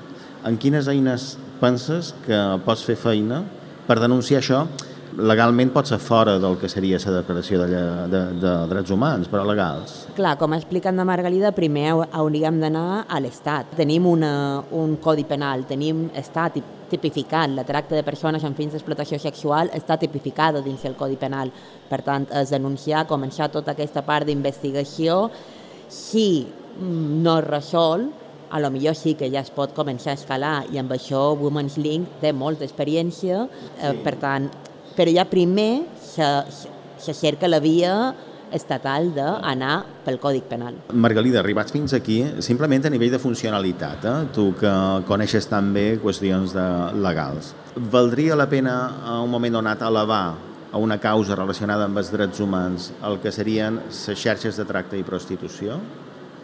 En 0.45 0.57
quines 0.61 0.88
eines 0.88 1.35
penses 1.61 2.14
que 2.25 2.38
pots 2.64 2.85
fer 2.87 2.97
feina 2.97 3.43
per 3.85 3.99
denunciar 4.00 4.41
això? 4.41 4.62
Legalment 5.16 5.71
pot 5.71 5.87
ser 5.87 5.99
fora 6.02 6.38
del 6.42 6.56
que 6.59 6.68
seria 6.68 6.99
la 7.04 7.12
declaració 7.21 7.61
de, 7.62 7.83
de, 8.11 8.23
de 8.42 8.52
drets 8.71 8.90
humans, 8.90 9.28
però 9.30 9.44
legals. 9.47 10.04
Clar, 10.16 10.35
com 10.40 10.52
ha 10.52 10.59
explicat 10.59 10.97
la 10.97 11.06
Margalida, 11.06 11.52
primer 11.54 11.92
hauríem 12.11 12.59
d'anar 12.62 13.04
a 13.06 13.21
l'Estat. 13.23 13.76
Tenim 13.78 14.09
una, 14.11 14.62
un 14.75 14.97
codi 15.02 15.26
penal, 15.28 15.66
tenim 15.68 16.09
estat 16.18 16.59
tipificat, 16.90 17.52
la 17.54 17.66
tracta 17.66 17.97
de 17.97 18.02
persones 18.06 18.44
amb 18.44 18.59
fins 18.59 18.75
d'explotació 18.75 19.21
sexual 19.23 19.71
està 19.75 19.99
tipificada 20.00 20.62
dins 20.64 20.85
el 20.85 20.99
codi 20.99 21.18
penal. 21.21 21.52
Per 21.90 22.02
tant, 22.06 22.26
és 22.35 22.50
denunciar, 22.54 23.06
començar 23.11 23.50
tota 23.54 23.75
aquesta 23.75 24.02
part 24.06 24.26
d'investigació, 24.26 25.28
si 25.88 26.47
no 26.80 27.38
es 27.38 27.49
resol, 27.49 28.11
a 28.54 28.61
lo 28.61 28.71
millor 28.71 28.94
sí 28.94 29.16
que 29.18 29.30
ja 29.33 29.40
es 29.42 29.50
pot 29.50 29.73
començar 29.75 30.12
a 30.12 30.18
escalar 30.18 30.56
i 30.71 30.78
amb 30.78 30.92
això 30.94 31.33
Women's 31.40 31.75
Link 31.80 32.21
té 32.23 32.30
molta 32.30 32.62
experiència, 32.66 33.49
eh, 33.80 33.94
per 34.04 34.14
tant, 34.23 34.47
però 34.97 35.11
ja 35.13 35.27
primer 35.29 35.85
se, 36.01 36.29
se 36.99 37.15
cerca 37.15 37.51
la 37.51 37.61
via 37.61 38.15
estatal 38.55 39.11
d'anar 39.15 39.75
pel 40.05 40.21
Còdic 40.23 40.47
Penal. 40.49 40.77
Margalida, 40.95 41.41
arribats 41.43 41.75
fins 41.75 41.95
aquí, 41.97 42.21
simplement 42.45 42.87
a 42.87 42.93
nivell 42.93 43.13
de 43.15 43.21
funcionalitat, 43.21 44.07
eh? 44.07 44.17
tu 44.35 44.53
que 44.61 44.73
coneixes 45.09 45.49
tan 45.51 45.73
bé 45.75 45.99
qüestions 46.03 46.55
de 46.55 46.67
legals, 47.03 47.53
valdria 47.75 48.39
la 48.39 48.49
pena 48.51 48.77
a 49.03 49.19
un 49.25 49.33
moment 49.33 49.59
donat 49.59 49.83
elevar 49.83 50.25
a 50.75 50.79
una 50.79 50.99
causa 50.99 51.37
relacionada 51.39 51.87
amb 51.87 51.99
els 52.01 52.11
drets 52.11 52.41
humans 52.43 52.91
el 53.07 53.21
que 53.23 53.31
serien 53.35 53.79
les 53.87 54.19
xarxes 54.19 54.59
de 54.59 54.67
tracte 54.67 54.99
i 54.99 55.07
prostitució? 55.07 55.79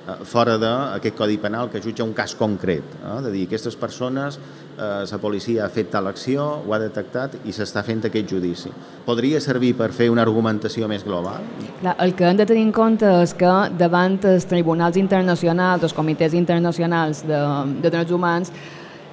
Eh, 0.09 0.25
fora 0.25 0.57
d'aquest 0.57 1.17
codi 1.17 1.37
penal 1.37 1.69
que 1.69 1.81
jutja 1.85 2.07
un 2.07 2.15
cas 2.17 2.33
concret, 2.35 2.95
eh? 3.05 3.19
de 3.21 3.33
dir 3.35 3.43
aquestes 3.47 3.77
persones, 3.77 4.39
eh, 4.79 5.05
la 5.05 5.19
policia 5.21 5.67
ha 5.67 5.69
fet 5.69 5.91
tal 5.93 6.09
acció, 6.09 6.47
ho 6.65 6.73
ha 6.73 6.79
detectat 6.81 7.37
i 7.45 7.53
s'està 7.53 7.83
fent 7.85 8.01
aquest 8.09 8.31
judici. 8.33 8.73
Podria 9.05 9.43
servir 9.45 9.75
per 9.77 9.91
fer 9.93 10.09
una 10.11 10.25
argumentació 10.25 10.89
més 10.89 11.05
global? 11.05 11.45
Clar, 11.83 11.97
el 12.01 12.15
que 12.17 12.31
hem 12.31 12.41
de 12.41 12.49
tenir 12.49 12.65
en 12.71 12.73
compte 12.73 13.11
és 13.21 13.35
que 13.37 13.55
davant 13.77 14.17
els 14.25 14.49
tribunals 14.49 14.97
internacionals, 14.97 15.85
els 15.85 15.97
comitès 15.97 16.37
internacionals 16.39 17.21
de, 17.29 17.41
de 17.85 17.93
drets 17.93 18.17
humans, 18.17 18.55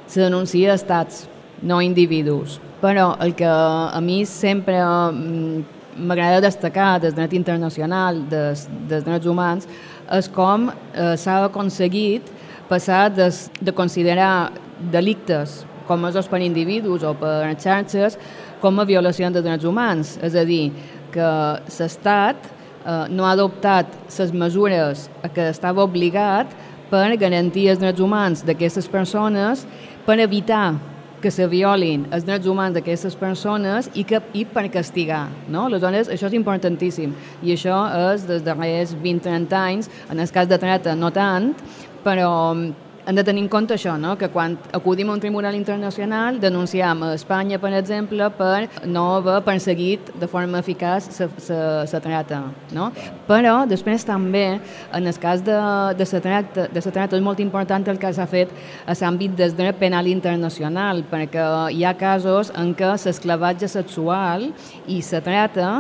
se 0.08 0.24
denuncia 0.24 0.74
estats, 0.74 1.26
no 1.68 1.82
individus. 1.82 2.62
Però 2.80 3.16
el 3.20 3.34
que 3.36 3.50
a 3.50 4.00
mi 4.00 4.22
sempre 4.30 4.78
mm, 4.80 5.78
m'agrada 5.98 6.40
destacar 6.42 7.00
del 7.02 7.16
dret 7.18 7.34
internacional, 7.34 8.22
dels, 8.30 8.68
dels 8.88 9.04
drets 9.04 9.28
humans, 9.28 9.68
és 10.16 10.30
com 10.32 10.70
eh, 10.70 11.16
s'ha 11.20 11.40
aconseguit 11.48 12.30
passar 12.70 13.08
de, 13.12 13.28
de 13.62 13.74
considerar 13.76 14.52
delictes 14.92 15.64
com 15.88 16.04
és 16.10 16.28
per 16.28 16.42
individus 16.44 17.04
o 17.08 17.14
per 17.18 17.56
xarxes 17.56 18.18
com 18.62 18.80
a 18.80 18.86
violacions 18.88 19.36
de 19.36 19.44
drets 19.44 19.66
humans. 19.66 20.18
És 20.24 20.36
a 20.36 20.44
dir, 20.48 20.72
que 21.14 21.30
l'Estat 21.68 22.50
eh, 22.50 23.06
no 23.10 23.26
ha 23.26 23.34
adoptat 23.36 23.94
les 24.18 24.34
mesures 24.34 25.08
a 25.24 25.32
què 25.32 25.50
estava 25.52 25.86
obligat 25.88 26.52
per 26.92 27.08
garantir 27.20 27.68
els 27.72 27.80
drets 27.80 28.04
humans 28.04 28.44
d'aquestes 28.48 28.88
persones 28.92 29.66
per 30.06 30.20
evitar 30.24 30.76
que 31.22 31.32
se 31.34 31.48
violin 31.50 32.06
els 32.14 32.26
drets 32.28 32.48
humans 32.48 32.76
d'aquestes 32.78 33.16
persones 33.18 33.90
i, 33.96 34.04
que, 34.08 34.22
i 34.38 34.46
per 34.46 34.68
castigar. 34.74 35.26
No? 35.50 35.66
Aleshores, 35.68 36.12
això 36.14 36.30
és 36.30 36.38
importantíssim 36.38 37.16
i 37.42 37.56
això 37.56 37.80
és 38.14 38.28
des 38.30 38.44
darrers 38.46 38.94
20-30 39.02 39.58
anys, 39.58 39.90
en 40.12 40.22
el 40.22 40.34
cas 40.34 40.50
de 40.50 40.60
trata 40.62 40.96
no 40.96 41.12
tant, 41.16 41.54
però 42.06 42.32
hem 43.08 43.16
de 43.16 43.24
tenir 43.24 43.46
en 43.46 43.48
compte 43.48 43.72
això, 43.72 43.94
no? 43.96 44.18
que 44.20 44.28
quan 44.28 44.58
acudim 44.76 45.08
a 45.08 45.14
un 45.16 45.22
tribunal 45.24 45.56
internacional 45.56 46.42
denunciem 46.44 47.06
a 47.08 47.14
Espanya, 47.16 47.56
per 47.58 47.72
exemple, 47.78 48.28
per 48.36 48.68
no 48.84 49.06
haver 49.16 49.38
perseguit 49.46 50.12
de 50.20 50.28
forma 50.28 50.60
eficaç 50.60 51.08
la 51.48 52.02
trata. 52.04 52.42
No? 52.76 52.90
Però 53.30 53.62
després 53.70 54.04
també, 54.04 54.60
en 54.92 55.08
el 55.08 55.20
cas 55.24 55.44
de, 55.46 55.56
de 55.96 56.10
la 56.12 56.22
trata, 56.26 56.68
de 56.68 56.84
la 56.84 56.94
trata 56.98 57.16
és 57.16 57.24
molt 57.24 57.40
important 57.40 57.88
el 57.88 58.02
que 58.02 58.12
s'ha 58.12 58.28
fet 58.28 58.52
a 58.86 58.98
l'àmbit 59.00 59.40
del 59.40 59.56
dret 59.56 59.80
penal 59.80 60.12
internacional, 60.12 61.06
perquè 61.08 61.48
hi 61.72 61.88
ha 61.88 61.96
casos 61.96 62.52
en 62.60 62.76
què 62.76 62.92
l'esclavatge 62.92 63.72
sexual 63.72 64.50
i 64.92 65.00
la 65.00 65.24
trata 65.24 65.72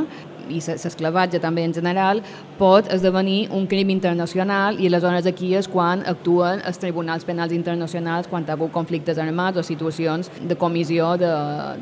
i 0.49 0.61
l'esclavatge 0.61 1.41
també 1.43 1.65
en 1.67 1.73
general, 1.73 2.21
pot 2.57 2.87
esdevenir 2.93 3.49
un 3.51 3.67
crim 3.67 3.89
internacional 3.93 4.79
i 4.79 4.87
aleshores 4.87 5.27
aquí 5.29 5.53
és 5.55 5.67
quan 5.67 6.03
actuen 6.05 6.63
els 6.65 6.81
tribunals 6.81 7.25
penals 7.27 7.53
internacionals 7.53 8.27
quan 8.27 8.43
hi 8.45 8.51
ha 8.51 8.57
hagut 8.57 8.73
conflictes 8.73 9.17
armats 9.17 9.57
o 9.57 9.63
situacions 9.63 10.31
de 10.41 10.55
comissió 10.55 11.15
de, 11.17 11.33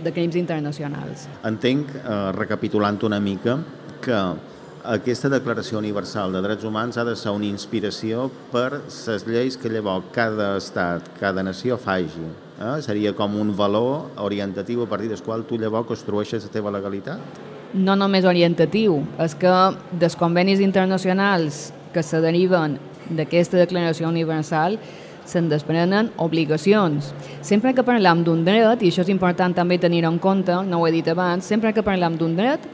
de 0.03 0.11
crims 0.11 0.35
internacionals. 0.35 1.29
Entenc, 1.43 1.95
eh, 1.95 2.19
recapitulant 2.35 3.01
una 3.03 3.19
mica, 3.19 3.59
que 4.05 4.17
aquesta 4.85 5.31
Declaració 5.33 5.79
Universal 5.79 6.35
de 6.35 6.41
Drets 6.45 6.63
Humans 6.63 6.99
ha 7.01 7.05
de 7.07 7.15
ser 7.17 7.31
una 7.33 7.47
inspiració 7.47 8.27
per 8.51 8.83
les 8.83 9.25
lleis 9.25 9.57
que 9.57 9.71
llavors 9.73 10.11
cada 10.13 10.51
estat, 10.59 11.09
cada 11.19 11.43
nació 11.43 11.79
faci. 11.81 12.21
Eh? 12.59 12.75
Seria 12.85 13.15
com 13.17 13.35
un 13.41 13.55
valor 13.57 14.11
orientatiu 14.21 14.85
a 14.85 14.87
partir 14.87 15.09
del 15.09 15.25
qual 15.25 15.43
tu 15.49 15.57
llavors 15.57 15.89
construeixes 15.89 16.45
la 16.45 16.53
teva 16.53 16.71
legalitat? 16.71 17.54
No 17.75 17.95
només 17.99 18.25
orientatiu, 18.25 19.01
és 19.19 19.35
que 19.35 19.53
dels 19.99 20.15
convenis 20.15 20.61
internacionals 20.63 21.69
que 21.93 22.03
se 22.03 22.21
deriven 22.23 22.77
d'aquesta 23.09 23.59
declaració 23.59 24.07
universal 24.09 24.79
se'n 25.25 25.49
desprenen 25.49 26.11
obligacions. 26.21 27.11
Sempre 27.41 27.73
que 27.73 27.83
parlem 27.85 28.23
d'un 28.23 28.43
dret, 28.45 28.83
i 28.83 28.91
això 28.91 29.03
és 29.03 29.11
important 29.11 29.55
també 29.57 29.77
tenir 29.81 30.05
en 30.07 30.19
compte, 30.21 30.55
no 30.65 30.79
ho 30.79 30.87
he 30.87 30.93
dit 30.93 31.07
abans, 31.11 31.45
sempre 31.45 31.73
que 31.73 31.83
parlem 31.83 32.17
d'un 32.17 32.35
dret 32.37 32.65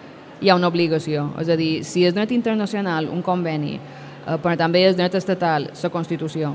hi 0.41 0.49
ha 0.49 0.57
una 0.57 0.69
obligació. 0.69 1.29
És 1.39 1.49
a 1.49 1.57
dir, 1.57 1.83
si 1.87 2.05
és 2.05 2.15
dret 2.17 2.31
internacional, 2.35 3.09
un 3.09 3.23
conveni, 3.25 3.77
eh, 3.77 4.37
però 4.37 4.57
també 4.57 4.85
és 4.87 4.97
dret 4.97 5.15
estatal, 5.15 5.69
la 5.71 5.93
Constitució, 5.93 6.53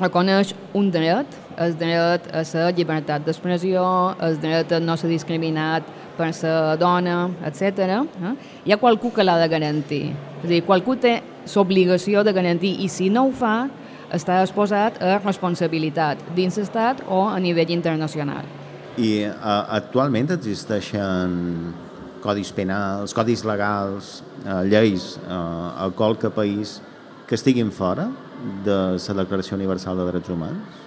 reconeix 0.00 0.54
un 0.74 0.90
dret, 0.90 1.26
el 1.58 1.74
dret 1.78 2.26
a 2.32 2.42
la 2.42 2.72
llibertat 2.74 3.24
d'expressió, 3.26 3.84
el 4.22 4.38
dret 4.40 4.72
a 4.72 4.80
no 4.80 4.96
ser 4.96 5.10
discriminat 5.10 5.86
per 6.16 6.30
la 6.42 6.76
dona, 6.80 7.30
etc. 7.44 7.88
Eh? 7.88 8.34
Hi 8.66 8.72
ha 8.72 8.80
qualcú 8.80 9.12
que 9.12 9.24
l'ha 9.24 9.38
de 9.40 9.48
garantir. 9.48 10.04
És 10.42 10.46
a 10.46 10.52
dir, 10.52 10.62
qualcú 10.64 10.96
té 10.96 11.20
l'obligació 11.54 12.22
de 12.24 12.32
garantir 12.32 12.76
i 12.82 12.88
si 12.88 13.10
no 13.10 13.26
ho 13.28 13.32
fa, 13.32 13.68
està 14.12 14.40
exposat 14.42 15.00
a 15.02 15.18
responsabilitat 15.18 16.20
dins 16.36 16.56
l'estat 16.56 17.02
o 17.08 17.26
a 17.26 17.38
nivell 17.42 17.72
internacional. 17.74 18.46
I 18.96 19.26
uh, 19.26 19.66
actualment 19.76 20.30
existeixen 20.32 21.34
codis 22.22 22.52
penals, 22.54 23.12
codis 23.14 23.42
legals, 23.44 24.22
uh, 24.46 24.62
lleis 24.64 25.16
uh, 25.26 25.84
a 25.84 25.90
qualque 25.94 26.30
país 26.30 26.80
que 27.26 27.34
estiguin 27.34 27.72
fora 27.74 28.08
de 28.64 28.80
la 28.96 29.22
Declaració 29.22 29.56
Universal 29.56 29.96
de 29.96 30.10
Drets 30.10 30.32
Humans? 30.32 30.82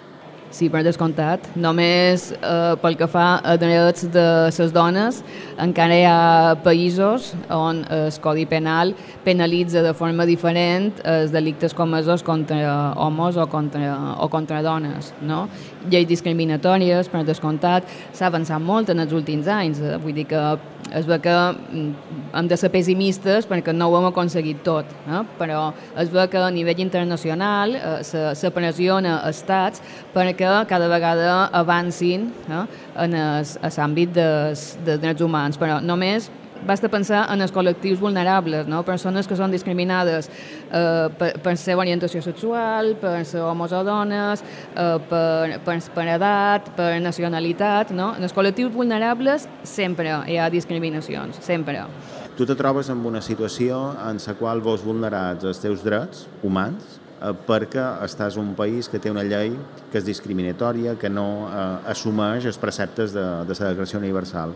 Sí, 0.49 0.65
per 0.73 0.81
descomptat. 0.81 1.43
Només 1.61 2.31
eh, 2.33 2.73
pel 2.81 2.95
que 2.97 3.05
fa 3.09 3.37
a 3.45 3.53
drets 3.61 4.07
de 4.09 4.25
les 4.49 4.71
dones, 4.73 5.19
encara 5.61 5.99
hi 5.99 6.05
ha 6.09 6.55
països 6.65 7.29
on 7.53 7.83
el 7.93 8.09
Codi 8.23 8.47
Penal 8.49 8.95
penalitza 9.25 9.83
de 9.85 9.93
forma 9.93 10.25
diferent 10.25 10.89
els 11.05 11.29
delictes 11.35 11.75
comesos 11.77 12.25
contra 12.25 12.95
homes 12.97 13.37
o 13.37 13.45
contra, 13.45 13.93
o 14.17 14.29
contra 14.29 14.63
dones. 14.65 15.13
No? 15.21 15.45
Lleis 15.88 16.07
discriminatòries, 16.09 17.07
per 17.07 17.24
descomptat, 17.24 17.88
s'ha 18.12 18.27
avançat 18.27 18.59
molt 18.59 18.89
en 18.91 19.00
els 19.00 19.13
últims 19.15 19.48
anys. 19.48 19.79
Eh, 19.79 19.95
vull 20.03 20.17
dir 20.17 20.25
que 20.27 20.41
es 20.91 21.05
ve 21.07 21.19
que 21.24 21.36
mm, 21.36 22.17
hem 22.36 22.50
de 22.50 22.57
ser 22.59 22.71
pessimistes 22.74 23.48
perquè 23.48 23.74
no 23.75 23.88
ho 23.88 23.98
hem 24.00 24.09
aconseguit 24.09 24.63
tot, 24.65 24.89
eh? 25.07 25.21
però 25.39 25.69
es 26.01 26.12
ve 26.12 26.25
que 26.31 26.41
a 26.41 26.50
nivell 26.51 26.81
internacional 26.83 27.75
eh, 27.75 27.93
se, 28.03 28.25
se 28.36 28.51
pressiona 28.51 29.19
estats 29.29 29.83
perquè 30.15 30.50
cada 30.67 30.89
vegada 30.91 31.50
avancin 31.55 32.29
eh, 32.50 32.65
en 33.05 33.15
l'àmbit 33.15 34.13
dels, 34.15 34.65
dels 34.86 35.01
drets 35.01 35.24
humans, 35.24 35.59
però 35.62 35.79
només 35.83 36.29
basta 36.67 36.89
pensar 36.91 37.25
en 37.33 37.41
els 37.41 37.53
col·lectius 37.55 37.99
vulnerables, 38.01 38.67
no? 38.67 38.83
persones 38.87 39.27
que 39.27 39.37
són 39.39 39.51
discriminades 39.53 40.29
eh, 40.29 41.07
per, 41.19 41.31
per 41.43 41.55
ser 41.59 41.77
orientació 41.79 42.21
sexual, 42.25 42.95
per 43.01 43.23
ser 43.27 43.43
homes 43.45 43.73
o 43.75 43.83
dones, 43.87 44.43
eh, 44.75 44.95
per, 45.09 45.59
per, 45.65 45.77
per 45.95 46.07
edat, 46.15 46.71
per 46.77 46.93
nacionalitat. 47.03 47.93
No? 47.95 48.13
En 48.17 48.27
els 48.27 48.35
col·lectius 48.35 48.73
vulnerables 48.73 49.47
sempre 49.63 50.19
hi 50.27 50.39
ha 50.39 50.49
discriminacions, 50.53 51.41
sempre. 51.45 51.85
Tu 52.39 52.45
te 52.47 52.55
trobes 52.55 52.87
en 52.89 53.03
una 53.05 53.21
situació 53.21 53.89
en 54.07 54.19
la 54.25 54.33
qual 54.39 54.61
vos 54.63 54.83
vulnerats 54.85 55.43
els 55.43 55.59
teus 55.59 55.83
drets 55.83 56.27
humans 56.43 56.99
eh, 57.19 57.33
perquè 57.47 57.83
estàs 58.05 58.37
un 58.39 58.53
país 58.55 58.87
que 58.87 58.99
té 58.99 59.11
una 59.11 59.25
llei 59.27 59.51
que 59.91 59.99
és 59.99 60.05
discriminatòria, 60.07 60.95
que 60.95 61.09
no 61.11 61.49
eh, 61.49 61.91
assumeix 61.91 62.47
els 62.47 62.61
preceptes 62.61 63.11
de, 63.11 63.25
de 63.43 63.57
la 63.59 63.73
Declaració 63.73 63.99
Universal. 63.99 64.55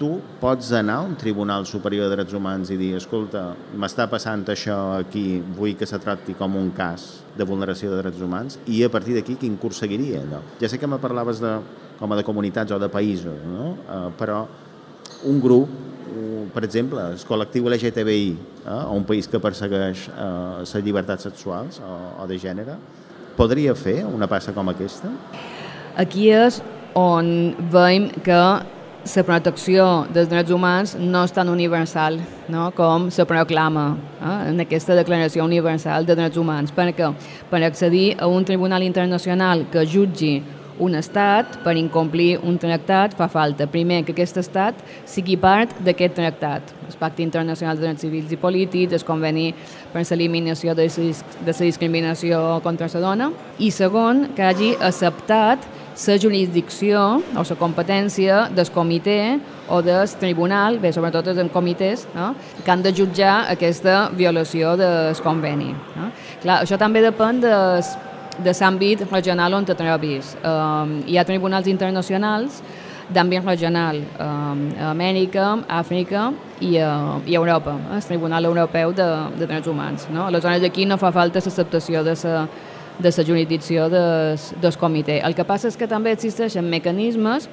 Tu 0.00 0.08
pots 0.40 0.70
anar 0.72 0.94
a 0.96 1.04
un 1.04 1.12
Tribunal 1.20 1.66
Superior 1.68 2.08
de 2.08 2.14
Drets 2.14 2.32
Humans 2.32 2.70
i 2.72 2.78
dir 2.80 2.94
escolta, 2.96 3.50
m'està 3.76 4.06
passant 4.08 4.46
això 4.48 4.78
aquí, 4.96 5.42
vull 5.58 5.74
que 5.76 5.84
se 5.84 6.00
tracti 6.00 6.32
com 6.38 6.56
un 6.56 6.70
cas 6.72 7.04
de 7.36 7.44
vulneració 7.44 7.90
de 7.92 7.98
drets 8.00 8.22
humans 8.24 8.56
i 8.64 8.80
a 8.82 8.88
partir 8.88 9.12
d'aquí 9.18 9.36
quin 9.36 9.58
curs 9.60 9.82
seguiria 9.84 10.22
allò? 10.24 10.40
Ja 10.62 10.72
sé 10.72 10.80
que 10.80 10.88
me 10.88 10.96
parlaves 11.02 11.42
de, 11.44 11.52
com 12.00 12.12
a 12.12 12.16
de 12.16 12.24
comunitats 12.24 12.72
o 12.72 12.80
de 12.80 12.88
països, 12.88 13.44
no? 13.44 13.74
eh, 13.76 14.08
però 14.16 14.40
un 15.28 15.44
grup 15.44 15.78
per 16.50 16.64
exemple, 16.64 17.04
el 17.12 17.20
col·lectiu 17.28 17.68
LGTBI, 17.70 18.32
eh, 18.64 18.72
o 18.72 18.96
un 18.96 19.04
país 19.06 19.28
que 19.30 19.38
persegueix 19.38 20.08
eh, 20.10 20.64
les 20.64 20.74
llibertats 20.84 21.28
sexuals 21.28 21.78
o, 21.84 21.92
o 22.24 22.26
de 22.26 22.38
gènere, 22.40 22.76
podria 23.36 23.76
fer 23.78 24.00
una 24.08 24.28
passa 24.30 24.56
com 24.56 24.72
aquesta? 24.72 25.12
Aquí 26.00 26.30
és 26.34 26.60
on 26.98 27.52
veiem 27.70 28.10
que 28.24 28.40
la 29.00 29.22
protecció 29.24 29.84
dels 30.12 30.28
drets 30.28 30.52
humans 30.52 30.92
no 31.00 31.24
és 31.24 31.32
tan 31.32 31.48
universal 31.48 32.18
no? 32.52 32.68
com 32.76 33.08
se 33.10 33.24
proclama 33.24 33.96
eh, 34.20 34.50
en 34.50 34.60
aquesta 34.60 34.94
Declaració 34.94 35.44
Universal 35.44 36.04
de 36.04 36.16
Drets 36.18 36.36
Humans, 36.36 36.72
perquè 36.76 37.08
per 37.50 37.62
accedir 37.64 38.18
a 38.20 38.28
un 38.28 38.44
tribunal 38.44 38.82
internacional 38.84 39.64
que 39.72 39.86
jutgi 39.88 40.42
un 40.80 40.94
estat, 40.96 41.58
per 41.64 41.76
incomplir 41.76 42.38
un 42.40 42.56
tractat, 42.58 43.12
fa 43.16 43.28
falta, 43.28 43.66
primer, 43.68 44.00
que 44.04 44.14
aquest 44.14 44.38
estat 44.40 44.78
sigui 45.08 45.36
part 45.36 45.74
d'aquest 45.84 46.16
tractat. 46.16 46.72
El 46.88 46.96
Pacte 47.00 47.22
Internacional 47.22 47.76
de 47.76 47.84
Drets 47.84 48.04
Civils 48.04 48.32
i 48.32 48.38
Polítics, 48.40 48.96
el 48.96 49.04
conveni 49.04 49.50
per 49.92 50.06
l'eliminació 50.08 50.74
de 50.74 50.88
la 50.88 51.58
discriminació 51.58 52.60
contra 52.64 52.88
la 52.94 53.04
dona, 53.04 53.30
i 53.58 53.70
segon, 53.70 54.30
que 54.36 54.46
hagi 54.48 54.72
acceptat 54.80 55.68
la 56.06 56.18
jurisdicció 56.18 57.00
o 57.20 57.42
la 57.48 57.56
competència 57.58 58.48
del 58.54 58.70
comitè 58.72 59.38
o 59.68 59.80
del 59.82 60.08
tribunal, 60.20 60.78
bé, 60.80 60.92
sobretot 60.92 61.28
els 61.32 61.50
comitès, 61.52 62.06
no? 62.14 62.34
que 62.64 62.70
han 62.70 62.82
de 62.82 62.92
jutjar 62.92 63.50
aquesta 63.50 64.08
violació 64.16 64.76
del 64.76 65.14
conveni. 65.22 65.74
No? 65.96 66.12
Clar, 66.42 66.62
això 66.64 66.78
també 66.80 67.02
depèn 67.04 67.42
dels 67.44 67.96
de 68.40 68.52
l'àmbit 68.56 69.02
regional 69.10 69.54
on 69.54 69.66
te 69.66 69.74
trobis. 69.76 70.36
Um, 70.44 71.00
hi 71.06 71.18
ha 71.18 71.24
tribunals 71.28 71.66
internacionals 71.68 72.62
d'àmbit 73.10 73.44
regional 73.44 73.98
um, 74.22 74.62
a 74.78 74.90
Amèrica, 74.92 75.46
Àfrica 75.68 76.28
i, 76.60 76.76
uh, 76.78 77.18
i 77.26 77.34
Europa, 77.34 77.74
eh? 77.74 77.96
el 77.98 78.04
Tribunal 78.06 78.44
Europeu 78.44 78.92
de, 78.94 79.08
de 79.38 79.46
Drets 79.50 79.68
Humans. 79.68 80.08
No? 80.14 80.28
Aleshores, 80.28 80.62
aquí 80.64 80.86
no 80.86 80.98
fa 80.98 81.10
falta 81.12 81.42
l'acceptació 81.42 82.04
de 82.06 82.14
la 82.22 82.46
de 83.02 83.12
la 83.16 83.24
jurisdicció 83.24 83.88
des, 83.88 84.52
del 84.60 84.76
comitè. 84.76 85.20
El 85.24 85.34
que 85.34 85.44
passa 85.44 85.68
és 85.68 85.76
que 85.76 85.88
també 85.88 86.12
existeixen 86.12 86.68
mecanismes 86.70 87.48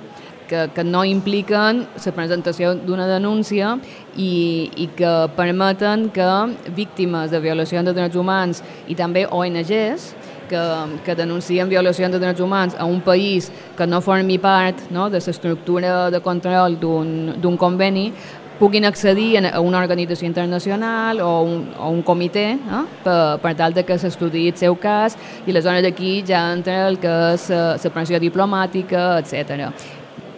que, 0.47 0.69
que 0.73 0.83
no 0.83 1.03
impliquen 1.05 1.83
la 2.05 2.13
presentació 2.15 2.73
d'una 2.75 3.07
denúncia 3.07 3.75
i, 4.15 4.69
i 4.75 4.87
que 4.97 5.13
permeten 5.35 6.09
que 6.15 6.29
víctimes 6.75 7.31
de 7.31 7.43
violació 7.43 7.83
de 7.83 7.93
drets 7.93 8.15
humans 8.15 8.63
i 8.87 8.95
també 8.95 9.27
ONGs 9.27 10.13
que, 10.47 10.63
que 11.03 11.15
denuncien 11.15 11.69
violacions 11.69 12.15
de 12.15 12.19
drets 12.23 12.41
humans 12.41 12.75
a 12.79 12.85
un 12.85 13.01
país 13.01 13.51
que 13.77 13.87
no 13.87 14.01
formi 14.01 14.39
part 14.39 14.87
no, 14.91 15.09
de 15.11 15.19
l'estructura 15.19 16.09
de 16.09 16.21
control 16.23 16.79
d'un 16.79 17.57
conveni 17.59 18.11
puguin 18.59 18.85
accedir 18.85 19.37
a 19.45 19.59
una 19.61 19.79
organització 19.79 20.27
internacional 20.27 21.21
o 21.21 21.41
un, 21.41 21.69
o 21.77 21.91
un 21.93 22.01
comitè 22.01 22.47
eh, 22.55 22.81
per, 23.03 23.37
per 23.43 23.53
tal 23.59 23.75
de 23.77 23.85
que 23.85 23.99
s'estudiï 24.01 24.51
el 24.53 24.57
seu 24.57 24.75
cas 24.75 25.17
i 25.45 25.53
aleshores 25.53 25.85
aquí 25.85 26.23
ja 26.25 26.47
entra 26.53 26.87
el 26.87 26.99
que 26.99 27.13
és 27.35 27.49
la 27.51 27.93
pressió 27.93 28.19
diplomàtica, 28.19 29.13
etc 29.21 29.71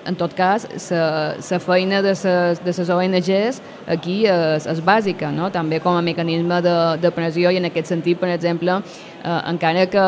en 0.09 0.15
tot 0.15 0.33
cas, 0.33 0.65
la 0.89 1.59
feina 1.59 2.01
de 2.01 2.13
les 2.65 2.79
ONGs 2.89 3.59
aquí 3.87 4.23
és, 4.25 4.65
és 4.65 4.81
bàsica, 4.81 5.29
no? 5.31 5.51
també 5.53 5.79
com 5.83 5.97
a 5.97 6.01
mecanisme 6.01 6.61
de, 6.65 6.75
de 7.01 7.11
pressió 7.13 7.51
i 7.51 7.59
en 7.59 7.69
aquest 7.69 7.91
sentit, 7.93 8.19
per 8.19 8.31
exemple, 8.33 8.79
eh, 9.21 9.39
encara 9.51 9.85
que, 9.91 10.07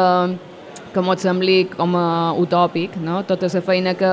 que 0.93 1.05
m'ho 1.05 1.17
sembli 1.21 1.65
com 1.75 1.95
a 1.99 2.33
utòpic, 2.41 2.97
no? 3.03 3.21
tota 3.29 3.51
la 3.53 3.61
feina 3.61 3.95
que, 3.99 4.11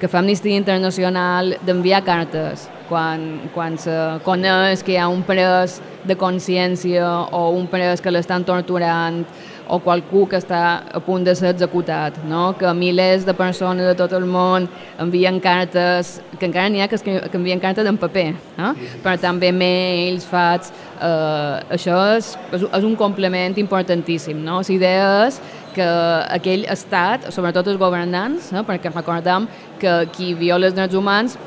que 0.00 0.08
fa 0.08 0.22
Amnistia 0.22 0.56
Internacional 0.56 1.56
d'enviar 1.66 2.04
cartes 2.06 2.68
quan, 2.90 3.22
quan 3.54 3.78
se 3.78 3.94
coneix 4.26 4.82
que 4.82 4.96
hi 4.96 4.98
ha 5.00 5.08
un 5.08 5.22
pres 5.26 5.78
de 6.04 6.16
consciència 6.18 7.06
o 7.30 7.46
un 7.54 7.70
pres 7.70 8.02
que 8.02 8.12
l'estan 8.12 8.44
torturant 8.44 9.22
o 9.70 9.78
qualcú 9.78 10.24
que 10.26 10.38
està 10.40 10.60
a 10.90 11.00
punt 11.04 11.22
de 11.22 11.32
ser 11.38 11.52
executat, 11.54 12.16
no? 12.26 12.56
que 12.58 12.72
milers 12.74 13.22
de 13.26 13.34
persones 13.38 13.86
de 13.86 13.94
tot 13.94 14.12
el 14.18 14.26
món 14.26 14.66
envien 14.98 15.38
cartes, 15.42 16.16
que 16.40 16.48
encara 16.48 16.72
n'hi 16.72 16.82
ha 16.82 16.88
que, 16.90 16.98
que 16.98 17.38
envien 17.38 17.62
cartes 17.62 17.86
en 17.86 18.00
paper, 18.00 18.32
no? 18.58 18.72
però 19.04 19.14
també 19.22 19.52
mails, 19.54 20.26
fats, 20.26 20.72
eh, 20.98 21.76
això 21.78 22.00
és, 22.16 22.32
és 22.58 22.82
un 22.82 22.98
complement 22.98 23.54
importantíssim. 23.62 24.42
No? 24.42 24.58
La 24.58 24.74
idea 24.74 25.06
és 25.28 25.38
que 25.76 25.86
aquell 26.34 26.66
estat, 26.72 27.30
sobretot 27.30 27.70
els 27.70 27.78
governants, 27.78 28.50
no? 28.56 28.66
perquè 28.66 28.90
recordem 28.90 29.46
que 29.78 30.00
qui 30.16 30.34
viola 30.34 30.66
els 30.66 30.74
drets 30.74 30.98
humans 30.98 31.38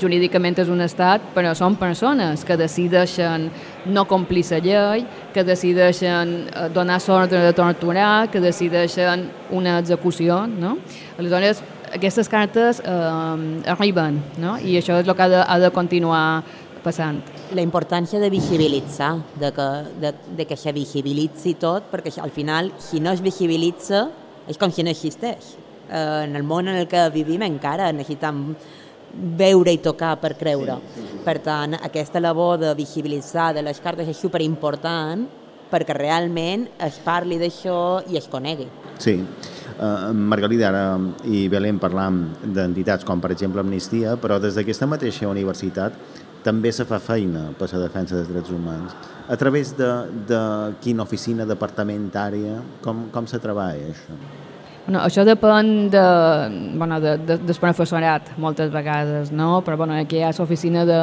jurídicament 0.00 0.58
és 0.60 0.68
un 0.72 0.82
estat, 0.84 1.22
però 1.34 1.54
són 1.56 1.78
persones 1.80 2.44
que 2.44 2.56
decideixen 2.60 3.48
no 3.86 4.04
complir 4.10 4.44
la 4.50 4.60
llei, 4.64 5.06
que 5.32 5.44
decideixen 5.44 6.34
eh, 6.48 6.68
donar 6.74 7.00
l'ordre 7.06 7.40
de 7.46 7.52
torturar, 7.52 8.28
que 8.30 8.40
decideixen 8.40 9.28
una 9.50 9.78
execució, 9.78 10.46
no? 10.46 10.76
Aleshores, 11.18 11.62
aquestes 11.94 12.28
cartes 12.28 12.82
eh, 12.84 13.70
arriben, 13.72 14.22
no? 14.38 14.58
I 14.58 14.78
això 14.80 14.98
és 15.00 15.08
el 15.08 15.14
que 15.14 15.24
ha 15.24 15.28
de, 15.32 15.42
ha 15.42 15.58
de 15.58 15.70
continuar 15.70 16.42
passant. 16.84 17.22
La 17.56 17.64
importància 17.64 18.20
de 18.20 18.28
visibilitzar, 18.30 19.14
de 19.40 19.52
que, 19.56 19.68
de, 20.02 20.12
de 20.36 20.46
que 20.46 20.56
se 20.56 20.72
visibilitzi 20.72 21.56
tot, 21.60 21.88
perquè 21.92 22.12
al 22.20 22.34
final, 22.34 22.72
si 22.78 23.00
no 23.00 23.12
es 23.12 23.24
visibilitza, 23.24 24.08
és 24.48 24.60
com 24.60 24.72
si 24.72 24.84
no 24.84 24.92
existeix. 24.92 25.54
Eh, 25.88 26.24
en 26.26 26.36
el 26.36 26.44
món 26.44 26.68
en 26.68 26.76
el 26.76 26.88
que 26.88 27.08
vivim 27.14 27.44
encara 27.46 27.88
necessitem 27.92 28.52
veure 29.38 29.72
i 29.74 29.80
tocar 29.82 30.16
per 30.22 30.34
creure. 30.38 30.78
Sí, 30.94 31.04
sí. 31.04 31.20
Per 31.24 31.38
tant, 31.44 31.76
aquesta 31.82 32.20
labor 32.20 32.58
de 32.60 32.72
visibilitzar 32.78 33.52
de 33.56 33.64
les 33.66 33.80
cartes 33.84 34.08
és 34.08 34.16
superimportant 34.18 35.26
perquè 35.68 35.96
realment 35.96 36.66
es 36.84 36.96
parli 37.04 37.38
d'això 37.40 38.00
i 38.08 38.16
es 38.16 38.28
conegui. 38.30 38.68
Sí. 38.98 39.18
Uh, 39.78 40.10
Margalida 40.10 40.70
ara 40.70 40.84
i 41.28 41.44
Belén 41.52 41.78
parlam 41.78 42.24
d'entitats 42.42 43.06
com 43.06 43.20
per 43.22 43.30
exemple 43.34 43.62
Amnistia, 43.62 44.16
però 44.18 44.40
des 44.42 44.56
d'aquesta 44.58 44.88
mateixa 44.90 45.28
universitat 45.30 45.94
també 46.42 46.72
se 46.72 46.86
fa 46.88 46.98
feina 47.02 47.48
per 47.58 47.68
la 47.74 47.84
defensa 47.84 48.16
dels 48.16 48.32
drets 48.32 48.50
humans. 48.54 48.96
A 49.28 49.36
través 49.36 49.74
de, 49.76 49.88
de 50.26 50.42
quina 50.80 51.04
oficina 51.04 51.46
departamentària, 51.46 52.62
com, 52.82 53.08
com 53.12 53.26
se 53.28 53.40
treballa 53.42 53.90
això? 53.92 54.16
No, 54.88 55.02
això 55.04 55.20
depèn 55.20 55.90
de, 55.92 56.02
bueno, 56.80 56.96
de, 57.04 57.18
de, 57.20 57.34
del 57.44 57.56
professorat, 57.60 58.30
moltes 58.40 58.70
vegades, 58.72 59.28
no? 59.28 59.58
però 59.60 59.76
bueno, 59.76 59.92
aquí 60.00 60.16
hi 60.16 60.22
ha 60.24 60.30
l'oficina 60.32 60.86
de, 60.88 61.00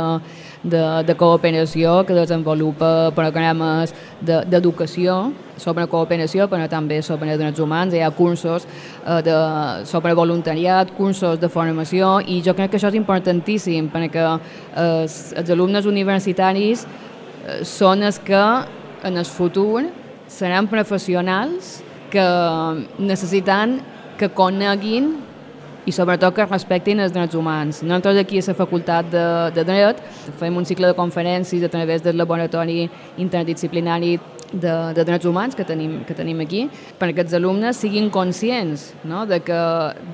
de, 0.64 0.82
de 1.06 1.16
cooperació 1.20 2.00
que 2.08 2.18
desenvolupa 2.18 3.12
programes 3.14 3.94
d'educació 4.26 5.20
de, 5.30 5.62
sobre 5.62 5.86
cooperació, 5.86 6.50
però 6.50 6.66
també 6.66 6.98
sobre 7.06 7.38
drets 7.38 7.62
humans. 7.62 7.94
Hi 7.94 8.02
ha 8.02 8.10
cursos 8.10 8.66
eh, 8.66 9.22
de, 9.22 9.38
sobre 9.86 10.18
voluntariat, 10.18 10.90
cursos 10.98 11.38
de 11.38 11.54
formació, 11.54 12.18
i 12.26 12.42
jo 12.42 12.58
crec 12.58 12.74
que 12.74 12.82
això 12.82 12.90
és 12.90 12.98
importantíssim, 12.98 13.94
perquè 13.94 14.26
eh, 14.26 15.06
els 15.06 15.54
alumnes 15.54 15.86
universitaris 15.86 16.88
eh, 16.90 17.62
són 17.62 18.02
els 18.02 18.18
que 18.18 18.46
en 19.06 19.22
el 19.22 19.30
futur 19.30 19.92
seran 20.26 20.66
professionals 20.66 21.85
que 22.16 22.26
necessiten 23.04 23.80
que 24.20 24.32
coneguin 24.32 25.12
i 25.86 25.94
sobretot 25.94 26.34
que 26.34 26.46
respectin 26.48 27.02
els 27.04 27.14
drets 27.14 27.38
humans. 27.38 27.84
Nosaltres 27.86 28.24
aquí 28.24 28.40
a 28.42 28.46
la 28.48 28.56
Facultat 28.58 29.10
de, 29.12 29.26
de 29.54 29.66
Dret 29.68 30.00
fem 30.40 30.56
un 30.58 30.66
cicle 30.66 30.90
de 30.90 30.98
conferències 30.98 31.64
a 31.64 31.70
través 31.70 32.02
del 32.04 32.18
laboratori 32.18 32.88
interdisciplinari 33.22 34.16
de, 34.52 34.74
de 34.96 35.04
drets 35.06 35.26
humans 35.26 35.56
que 35.56 35.66
tenim, 35.66 36.00
que 36.06 36.16
tenim 36.18 36.42
aquí, 36.42 36.66
perquè 37.00 37.26
els 37.26 37.36
alumnes 37.38 37.78
siguin 37.78 38.10
conscients 38.10 38.94
no? 39.04 39.26
de 39.30 39.42
que 39.46 39.60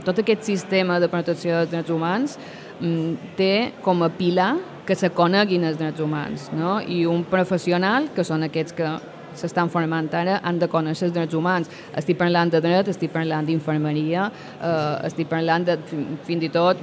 tot 0.08 0.20
aquest 0.20 0.44
sistema 0.48 1.00
de 1.00 1.10
protecció 1.12 1.62
dels 1.62 1.72
drets 1.72 1.94
humans 1.94 2.38
mm, 2.82 3.34
té 3.40 3.54
com 3.86 4.04
a 4.04 4.12
pilar 4.12 4.56
que 4.88 4.98
se 4.98 5.12
coneguin 5.16 5.64
els 5.70 5.80
drets 5.80 6.04
humans 6.04 6.50
no? 6.58 6.80
i 6.82 7.06
un 7.08 7.24
professional, 7.24 8.10
que 8.16 8.26
són 8.28 8.44
aquests 8.48 8.76
que 8.76 8.92
s'estan 9.36 9.70
formant 9.72 10.10
ara 10.18 10.40
han 10.44 10.60
de 10.60 10.68
conèixer 10.72 11.08
els 11.10 11.16
drets 11.16 11.38
humans. 11.38 11.70
Estic 11.98 12.18
parlant 12.20 12.52
de 12.52 12.62
dret, 12.64 12.90
estic 12.92 13.14
parlant 13.14 13.46
d'infermeria, 13.48 14.30
eh, 14.62 15.08
estic 15.10 15.30
parlant 15.32 15.66
de, 15.68 15.78
fins 16.28 16.48
i 16.48 16.50
tot 16.54 16.82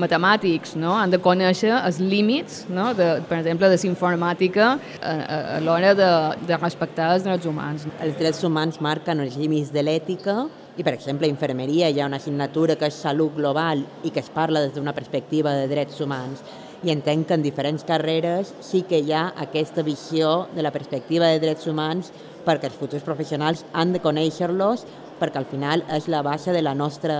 matemàtics, 0.00 0.76
no? 0.80 0.94
han 0.98 1.14
de 1.14 1.20
conèixer 1.22 1.72
els 1.76 2.00
límits, 2.00 2.64
no? 2.68 2.92
de, 2.96 3.10
per 3.28 3.40
exemple, 3.42 3.70
de 3.70 3.78
l'informàtica 3.84 4.74
a, 4.74 5.14
a, 5.14 5.38
a 5.56 5.62
l'hora 5.64 5.94
de, 5.98 6.10
de 6.48 6.58
respectar 6.60 7.12
els 7.14 7.24
drets 7.26 7.46
humans. 7.46 7.88
Els 8.04 8.18
drets 8.18 8.44
humans 8.44 8.80
marquen 8.84 9.22
els 9.24 9.38
límits 9.40 9.72
de 9.74 9.84
l'ètica 9.84 10.44
i, 10.76 10.82
per 10.82 10.94
exemple, 10.96 11.28
a 11.28 11.30
infermeria 11.30 11.88
hi 11.90 12.00
ha 12.00 12.08
una 12.10 12.18
assignatura 12.18 12.74
que 12.76 12.88
és 12.90 13.00
salut 13.06 13.36
global 13.36 13.84
i 14.02 14.10
que 14.10 14.22
es 14.24 14.30
parla 14.34 14.64
des 14.64 14.74
d'una 14.74 14.94
perspectiva 14.96 15.54
de 15.54 15.68
drets 15.70 16.00
humans 16.02 16.42
i 16.84 16.92
entenc 16.92 17.28
que 17.28 17.38
en 17.38 17.42
diferents 17.42 17.84
carreres 17.88 18.52
sí 18.60 18.82
que 18.88 19.00
hi 19.00 19.12
ha 19.16 19.30
aquesta 19.40 19.82
visió 19.82 20.46
de 20.54 20.62
la 20.62 20.72
perspectiva 20.72 21.30
de 21.32 21.40
drets 21.40 21.66
humans 21.66 22.12
perquè 22.44 22.68
els 22.68 22.76
futurs 22.76 23.04
professionals 23.06 23.64
han 23.72 23.94
de 23.94 24.02
conèixer-los 24.04 24.84
perquè 25.18 25.38
al 25.40 25.46
final 25.48 25.84
és 25.94 26.08
la 26.10 26.20
base 26.26 26.52
de 26.52 26.60
la 26.62 26.74
nostra 26.74 27.16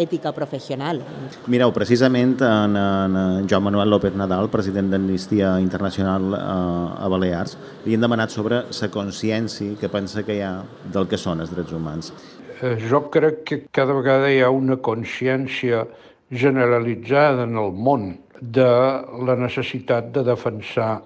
ètica 0.00 0.32
professional. 0.34 1.02
Mireu, 1.52 1.72
precisament 1.76 2.38
en, 2.42 2.74
en 2.80 3.48
Joan 3.50 3.66
Manuel 3.68 3.92
López 3.92 4.16
Nadal, 4.16 4.48
president 4.50 4.90
d'Amnistia 4.90 5.54
Internacional 5.62 6.34
a, 6.34 6.40
eh, 6.40 7.04
a 7.04 7.10
Balears, 7.12 7.58
li 7.84 7.94
han 7.94 8.06
demanat 8.06 8.34
sobre 8.34 8.64
la 8.64 8.90
consciència 8.90 9.78
que 9.78 9.92
pensa 9.92 10.24
que 10.24 10.38
hi 10.38 10.42
ha 10.42 10.56
del 10.96 11.06
que 11.10 11.20
són 11.20 11.44
els 11.44 11.52
drets 11.54 11.76
humans. 11.76 12.10
Eh, 12.62 12.76
jo 12.88 13.04
crec 13.12 13.44
que 13.44 13.62
cada 13.70 13.94
vegada 13.94 14.32
hi 14.32 14.40
ha 14.40 14.50
una 14.50 14.80
consciència 14.80 15.84
generalitzada 16.32 17.44
en 17.44 17.58
el 17.60 17.74
món 17.76 18.14
de 18.40 18.70
la 19.26 19.36
necessitat 19.38 20.10
de 20.14 20.24
defensar 20.26 21.02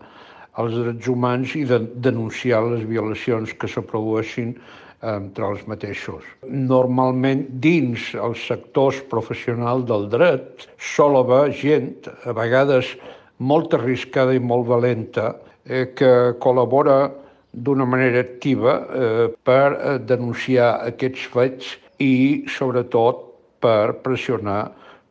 els 0.59 0.75
drets 0.75 1.09
humans 1.11 1.55
i 1.55 1.64
de 1.69 1.79
denunciar 2.07 2.64
les 2.67 2.83
violacions 2.88 3.53
que 3.55 3.69
se 3.69 3.83
eh, 3.83 4.55
entre 5.03 5.47
els 5.47 5.67
mateixos. 5.67 6.25
Normalment, 6.49 7.47
dins 7.62 8.14
els 8.14 8.43
sectors 8.47 8.99
professionals 9.11 9.87
del 9.87 10.09
dret, 10.11 10.67
sol 10.79 11.17
haver 11.17 11.53
gent, 11.53 12.09
a 12.25 12.33
vegades 12.33 12.97
molt 13.38 13.75
arriscada 13.75 14.35
i 14.35 14.41
molt 14.43 14.67
valenta, 14.67 15.37
eh, 15.64 15.95
que 15.95 16.35
col·labora 16.43 17.12
d'una 17.53 17.85
manera 17.85 18.21
activa 18.21 18.75
eh, 18.81 19.29
per 19.45 19.73
eh, 19.73 19.99
denunciar 19.99 20.81
aquests 20.91 21.31
fets 21.33 21.77
i, 21.99 22.45
sobretot, 22.51 23.25
per 23.59 23.95
pressionar 24.05 24.69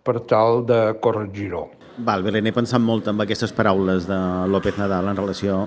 per 0.08 0.22
tal 0.28 0.64
de 0.68 0.94
corregir-ho. 1.04 1.77
Val, 1.98 2.22
bé, 2.22 2.30
n'he 2.30 2.54
pensat 2.54 2.78
molt 2.78 3.08
amb 3.10 3.24
aquestes 3.24 3.50
paraules 3.58 4.06
de 4.06 4.18
López 4.54 4.76
Nadal 4.78 5.08
en 5.10 5.18
relació 5.18 5.64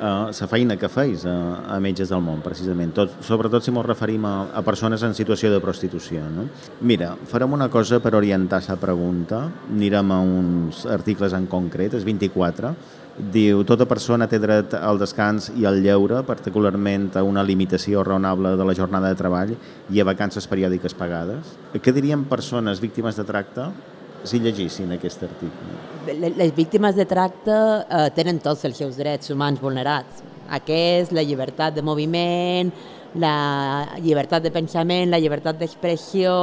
a 0.00 0.30
la 0.32 0.46
feina 0.48 0.76
que 0.80 0.88
feis 0.88 1.24
a, 1.28 1.34
a 1.68 1.76
Metges 1.80 2.08
del 2.08 2.22
Món, 2.24 2.40
precisament, 2.44 2.94
Tot, 2.96 3.18
sobretot 3.24 3.64
si 3.64 3.72
ens 3.72 3.84
referim 3.84 4.24
a, 4.24 4.48
a 4.56 4.62
persones 4.64 5.02
en 5.04 5.12
situació 5.12 5.50
de 5.52 5.60
prostitució. 5.60 6.22
No? 6.32 6.46
Mira, 6.80 7.10
farem 7.28 7.52
una 7.52 7.68
cosa 7.68 8.00
per 8.00 8.14
orientar 8.16 8.62
la 8.68 8.76
pregunta, 8.80 9.42
anirem 9.72 10.12
a 10.12 10.20
uns 10.20 10.86
articles 10.86 11.36
en 11.36 11.46
concret, 11.46 11.92
és 11.92 12.04
24, 12.08 12.72
diu 13.32 13.60
tota 13.68 13.84
persona 13.88 14.28
té 14.28 14.40
dret 14.40 14.72
al 14.76 15.00
descans 15.00 15.50
i 15.56 15.64
al 15.68 15.82
lleure, 15.84 16.22
particularment 16.24 17.10
a 17.16 17.24
una 17.24 17.44
limitació 17.44 18.04
raonable 18.04 18.54
de 18.56 18.64
la 18.64 18.76
jornada 18.76 19.12
de 19.12 19.20
treball 19.20 19.52
i 19.92 20.00
a 20.00 20.08
vacances 20.08 20.48
periòdiques 20.48 20.96
pagades. 20.96 21.52
Què 21.76 21.92
dirien 21.92 22.24
persones 22.28 22.80
víctimes 22.80 23.16
de 23.16 23.28
tracte 23.28 23.68
si 24.24 24.40
llegissin 24.40 24.92
aquest 24.96 25.22
article? 25.26 26.30
Les 26.38 26.54
víctimes 26.54 26.96
de 26.96 27.06
tracte 27.06 27.52
eh, 27.52 28.08
tenen 28.14 28.38
tots 28.40 28.64
els 28.64 28.78
seus 28.78 28.96
drets 28.96 29.30
humans 29.34 29.60
vulnerats. 29.60 30.22
Aquest, 30.56 31.12
la 31.12 31.24
llibertat 31.26 31.74
de 31.74 31.82
moviment, 31.82 32.70
la 33.18 33.36
llibertat 33.98 34.44
de 34.44 34.52
pensament, 34.54 35.10
la 35.10 35.18
llibertat 35.18 35.58
d'expressió, 35.58 36.36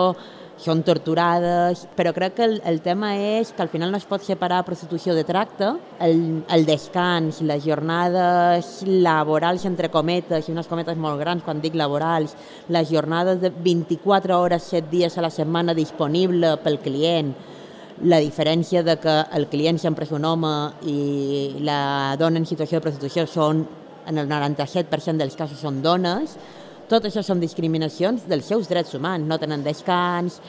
són 0.63 0.83
torturades, 0.85 1.87
però 1.97 2.13
crec 2.13 2.35
que 2.37 2.45
el, 2.45 2.53
el 2.69 2.79
tema 2.85 3.13
és 3.17 3.51
que 3.53 3.63
al 3.63 3.71
final 3.71 3.91
no 3.91 3.97
es 3.97 4.05
pot 4.07 4.21
separar 4.23 4.61
prostitució 4.67 5.15
de 5.17 5.25
tracte, 5.25 5.71
el, 6.03 6.43
el 6.53 6.65
descans, 6.67 7.41
les 7.41 7.63
jornades 7.65 8.83
laborals 8.85 9.65
entre 9.65 9.89
cometes, 9.91 10.47
i 10.47 10.53
unes 10.53 10.69
cometes 10.69 10.99
molt 10.99 11.19
grans 11.19 11.43
quan 11.43 11.61
dic 11.63 11.75
laborals, 11.79 12.37
les 12.69 12.91
jornades 12.91 13.41
de 13.41 13.49
24 13.49 14.37
hores, 14.39 14.69
7 14.69 14.91
dies 14.91 15.17
a 15.17 15.25
la 15.25 15.33
setmana 15.33 15.73
disponible 15.73 16.55
pel 16.63 16.79
client, 16.85 17.33
la 18.01 18.19
diferència 18.19 18.81
de 18.83 18.97
que 18.99 19.13
el 19.37 19.47
client 19.51 19.77
sempre 19.79 20.07
és 20.07 20.11
un 20.15 20.25
home 20.25 20.51
i 20.89 21.61
la 21.61 22.15
dona 22.19 22.41
en 22.41 22.47
situació 22.49 22.79
de 22.79 22.87
prostitució 22.87 23.27
són, 23.29 23.63
en 24.09 24.17
el 24.19 24.27
97% 24.27 25.21
dels 25.21 25.37
casos 25.39 25.61
són 25.61 25.81
dones, 25.85 26.35
tot 26.89 27.05
això 27.07 27.23
són 27.23 27.39
discriminacions 27.39 28.25
dels 28.27 28.49
seus 28.49 28.67
drets 28.67 28.93
humans, 28.97 29.25
no 29.27 29.39
tenen 29.39 29.63
descans, 29.63 30.41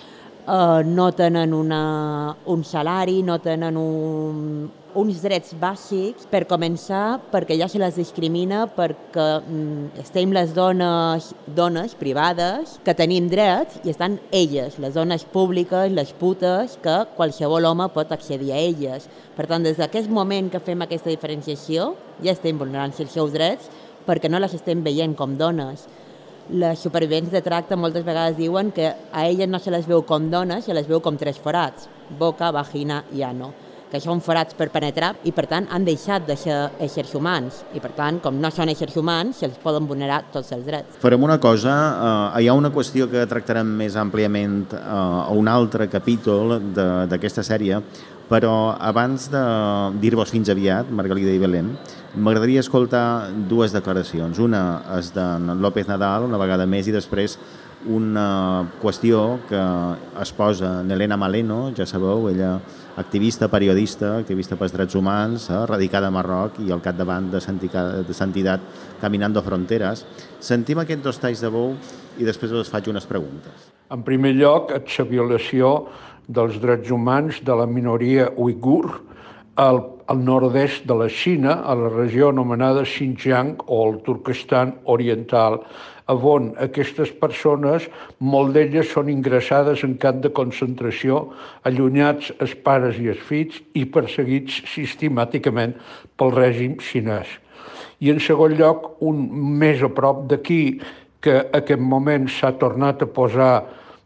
eh, 0.46 0.82
no 0.84 1.12
tenen 1.12 1.54
una, 1.54 2.36
un 2.46 2.64
salari, 2.64 3.22
no 3.22 3.38
tenen 3.40 3.76
un, 3.76 4.70
uns 4.94 5.20
drets 5.24 5.54
bàsics 5.58 6.28
per 6.30 6.44
començar 6.50 7.18
perquè 7.32 7.56
ja 7.58 7.66
se 7.70 7.80
les 7.82 7.96
discrimina 7.98 8.64
perquè 8.76 9.26
mm, 9.40 10.02
estem 10.04 10.32
les 10.34 10.54
dones, 10.54 11.32
dones 11.56 11.96
privades 11.98 12.78
que 12.86 12.94
tenim 12.96 13.26
drets 13.30 13.80
i 13.82 13.92
estan 13.92 14.20
elles, 14.30 14.78
les 14.78 14.94
dones 14.94 15.26
públiques, 15.26 15.90
les 15.90 16.14
putes, 16.18 16.78
que 16.82 17.00
qualsevol 17.16 17.66
home 17.70 17.88
pot 17.94 18.12
accedir 18.14 18.52
a 18.54 18.60
elles. 18.60 19.08
Per 19.34 19.48
tant, 19.50 19.64
des 19.66 19.80
d'aquest 19.80 20.10
moment 20.10 20.50
que 20.52 20.62
fem 20.62 20.84
aquesta 20.84 21.10
diferenciació 21.10 21.94
ja 22.22 22.34
estem 22.34 22.58
vulnerant 22.60 22.94
els 22.94 23.12
seus 23.12 23.34
drets 23.34 23.70
perquè 24.04 24.28
no 24.30 24.38
les 24.38 24.54
estem 24.54 24.82
veient 24.84 25.14
com 25.16 25.34
dones 25.40 25.88
les 26.50 26.78
supervivents 26.78 27.32
de 27.32 27.42
tracte 27.42 27.76
moltes 27.76 28.04
vegades 28.04 28.36
diuen 28.36 28.72
que 28.74 28.90
a 28.92 29.26
elles 29.26 29.48
no 29.48 29.58
se 29.58 29.72
les 29.72 29.86
veu 29.88 30.02
com 30.04 30.30
dones, 30.30 30.64
se 30.64 30.74
les 30.74 30.88
veu 30.88 31.00
com 31.00 31.16
tres 31.16 31.38
forats, 31.40 31.88
boca, 32.18 32.50
vagina 32.52 33.04
i 33.12 33.24
ano 33.24 33.52
que 33.94 34.00
són 34.02 34.18
forats 34.24 34.56
per 34.58 34.66
penetrar 34.74 35.12
i 35.22 35.30
per 35.30 35.44
tant 35.46 35.68
han 35.70 35.84
deixat 35.86 36.24
de 36.26 36.34
ser 36.34 36.54
éssers 36.82 37.12
humans 37.14 37.60
i 37.78 37.82
per 37.82 37.92
tant 37.94 38.18
com 38.24 38.40
no 38.42 38.50
són 38.50 38.72
éssers 38.72 38.96
humans 38.98 39.38
se'ls 39.38 39.60
poden 39.62 39.86
vulnerar 39.86 40.24
tots 40.34 40.50
els 40.56 40.64
drets. 40.66 40.96
Farem 40.98 41.22
una 41.22 41.36
cosa, 41.38 41.74
eh, 42.34 42.42
hi 42.42 42.48
ha 42.48 42.56
una 42.58 42.72
qüestió 42.74 43.06
que 43.12 43.22
tractarem 43.30 43.70
més 43.84 43.94
àmpliament 43.94 44.74
eh, 44.74 44.80
a 44.80 45.30
un 45.30 45.46
altre 45.46 45.86
capítol 45.92 46.58
d'aquesta 46.74 47.46
sèrie 47.46 47.78
però 48.28 48.74
abans 48.80 49.28
de 49.30 49.44
dir-vos 50.00 50.30
fins 50.32 50.48
aviat, 50.50 50.90
Margalida 50.90 51.30
i 51.30 51.38
Belén, 51.38 51.74
m'agradaria 52.16 52.62
escoltar 52.62 53.30
dues 53.50 53.74
declaracions. 53.74 54.38
Una 54.38 54.82
és 54.98 55.10
de 55.14 55.24
López 55.60 55.88
Nadal, 55.90 56.28
una 56.28 56.40
vegada 56.40 56.66
més, 56.66 56.88
i 56.88 56.94
després 56.94 57.38
una 57.84 58.64
qüestió 58.80 59.40
que 59.48 59.60
es 60.22 60.32
posa 60.32 60.78
Nelena 60.86 61.18
Maleno, 61.20 61.68
ja 61.76 61.84
sabeu, 61.86 62.30
ella 62.30 62.56
activista, 62.96 63.48
periodista, 63.52 64.14
activista 64.22 64.56
pels 64.56 64.72
drets 64.72 64.94
humans, 64.94 65.50
eh, 65.50 65.60
radicada 65.66 66.08
a 66.08 66.14
Marroc 66.14 66.60
i 66.64 66.70
al 66.72 66.80
capdavant 66.80 67.30
de 67.32 67.40
Santidat 68.14 68.60
Caminando 69.00 69.42
Fronteres. 69.42 70.06
Sentim 70.40 70.80
aquests 70.80 71.04
dos 71.04 71.20
talls 71.20 71.42
de 71.42 71.50
bou 71.50 71.74
i 72.18 72.24
després 72.24 72.52
us 72.52 72.70
faig 72.70 72.88
unes 72.88 73.06
preguntes. 73.06 73.72
En 73.90 74.02
primer 74.02 74.32
lloc, 74.38 74.72
la 74.72 75.04
violació 75.04 75.88
dels 76.26 76.56
drets 76.60 76.90
humans 76.90 77.42
de 77.44 77.54
la 77.54 77.66
minoria 77.66 78.30
uigur 78.36 79.02
al, 79.56 79.82
al 80.06 80.24
nord-est 80.24 80.84
de 80.86 80.94
la 80.94 81.08
Xina, 81.08 81.62
a 81.64 81.74
la 81.74 81.88
regió 81.88 82.28
anomenada 82.28 82.84
Xinjiang 82.84 83.56
o 83.66 83.80
el 83.88 84.00
Turkestan 84.04 84.74
Oriental, 84.84 85.60
on 86.06 86.50
aquestes 86.60 87.10
persones, 87.16 87.86
molt 88.20 88.52
d'elles 88.52 88.90
són 88.92 89.08
ingressades 89.08 89.84
en 89.84 89.94
camp 89.96 90.20
de 90.20 90.28
concentració, 90.28 91.30
allunyats 91.64 92.32
els 92.40 92.52
pares 92.54 92.98
i 93.00 93.08
els 93.08 93.22
fills 93.24 93.62
i 93.72 93.86
perseguits 93.86 94.60
sistemàticament 94.68 95.72
pel 96.16 96.34
règim 96.36 96.76
xinès. 96.76 97.28
I 98.00 98.12
en 98.12 98.20
segon 98.20 98.52
lloc, 98.58 98.90
un 99.00 99.24
més 99.58 99.80
a 99.82 99.88
prop 99.88 100.26
d'aquí, 100.28 100.80
que 101.24 101.38
a 101.40 101.62
aquest 101.62 101.80
moment 101.80 102.28
s'ha 102.28 102.52
tornat 102.60 103.00
a 103.00 103.08
posar 103.08 103.64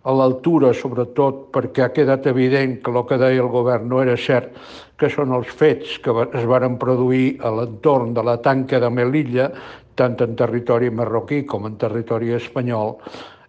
a 0.09 0.12
l'altura, 0.16 0.71
sobretot 0.73 1.49
perquè 1.53 1.85
ha 1.85 1.92
quedat 1.92 2.27
evident 2.31 2.79
que 2.81 2.92
el 2.94 3.03
que 3.09 3.18
deia 3.21 3.42
el 3.42 3.51
govern 3.53 3.90
no 3.90 4.01
era 4.01 4.16
cert, 4.16 4.55
que 4.97 5.11
són 5.12 5.35
els 5.37 5.51
fets 5.53 5.99
que 6.01 6.14
es 6.25 6.47
varen 6.49 6.79
produir 6.81 7.37
a 7.44 7.53
l'entorn 7.53 8.14
de 8.16 8.25
la 8.25 8.38
tanca 8.40 8.81
de 8.81 8.88
Melilla, 8.88 9.51
tant 9.99 10.16
en 10.25 10.33
territori 10.38 10.88
marroquí 10.88 11.42
com 11.44 11.66
en 11.68 11.77
territori 11.77 12.33
espanyol, 12.38 12.97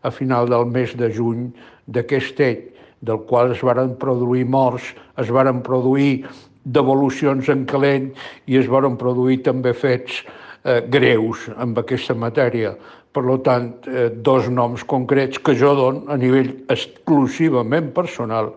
a 0.03 0.11
final 0.11 0.51
del 0.51 0.67
mes 0.67 0.97
de 0.99 1.09
juny 1.15 1.47
d'aquest 1.87 2.43
any, 2.43 2.67
del 2.99 3.23
qual 3.29 3.53
es 3.53 3.63
varen 3.63 3.95
produir 3.95 4.43
morts, 4.43 4.91
es 5.15 5.31
varen 5.31 5.63
produir 5.63 6.25
devolucions 6.65 7.47
en 7.49 7.63
calent 7.65 8.11
i 8.51 8.59
es 8.59 8.67
varen 8.67 8.99
produir 8.99 9.39
també 9.47 9.71
fets 9.71 10.25
eh, 10.63 10.81
greus 10.91 11.47
amb 11.55 11.79
aquesta 11.79 12.15
matèria. 12.19 12.75
Per 13.11 13.23
tant, 13.41 13.69
eh, 13.89 14.09
dos 14.13 14.49
noms 14.53 14.83
concrets 14.85 15.39
que 15.39 15.55
jo 15.57 15.73
don 15.75 16.03
a 16.13 16.17
nivell 16.17 16.51
exclusivament 16.69 17.91
personal, 17.93 18.53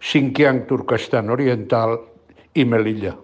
Xinjiang 0.00 0.66
Turkestan 0.68 1.30
Oriental 1.30 1.96
i 2.52 2.64
Melilla. 2.64 3.14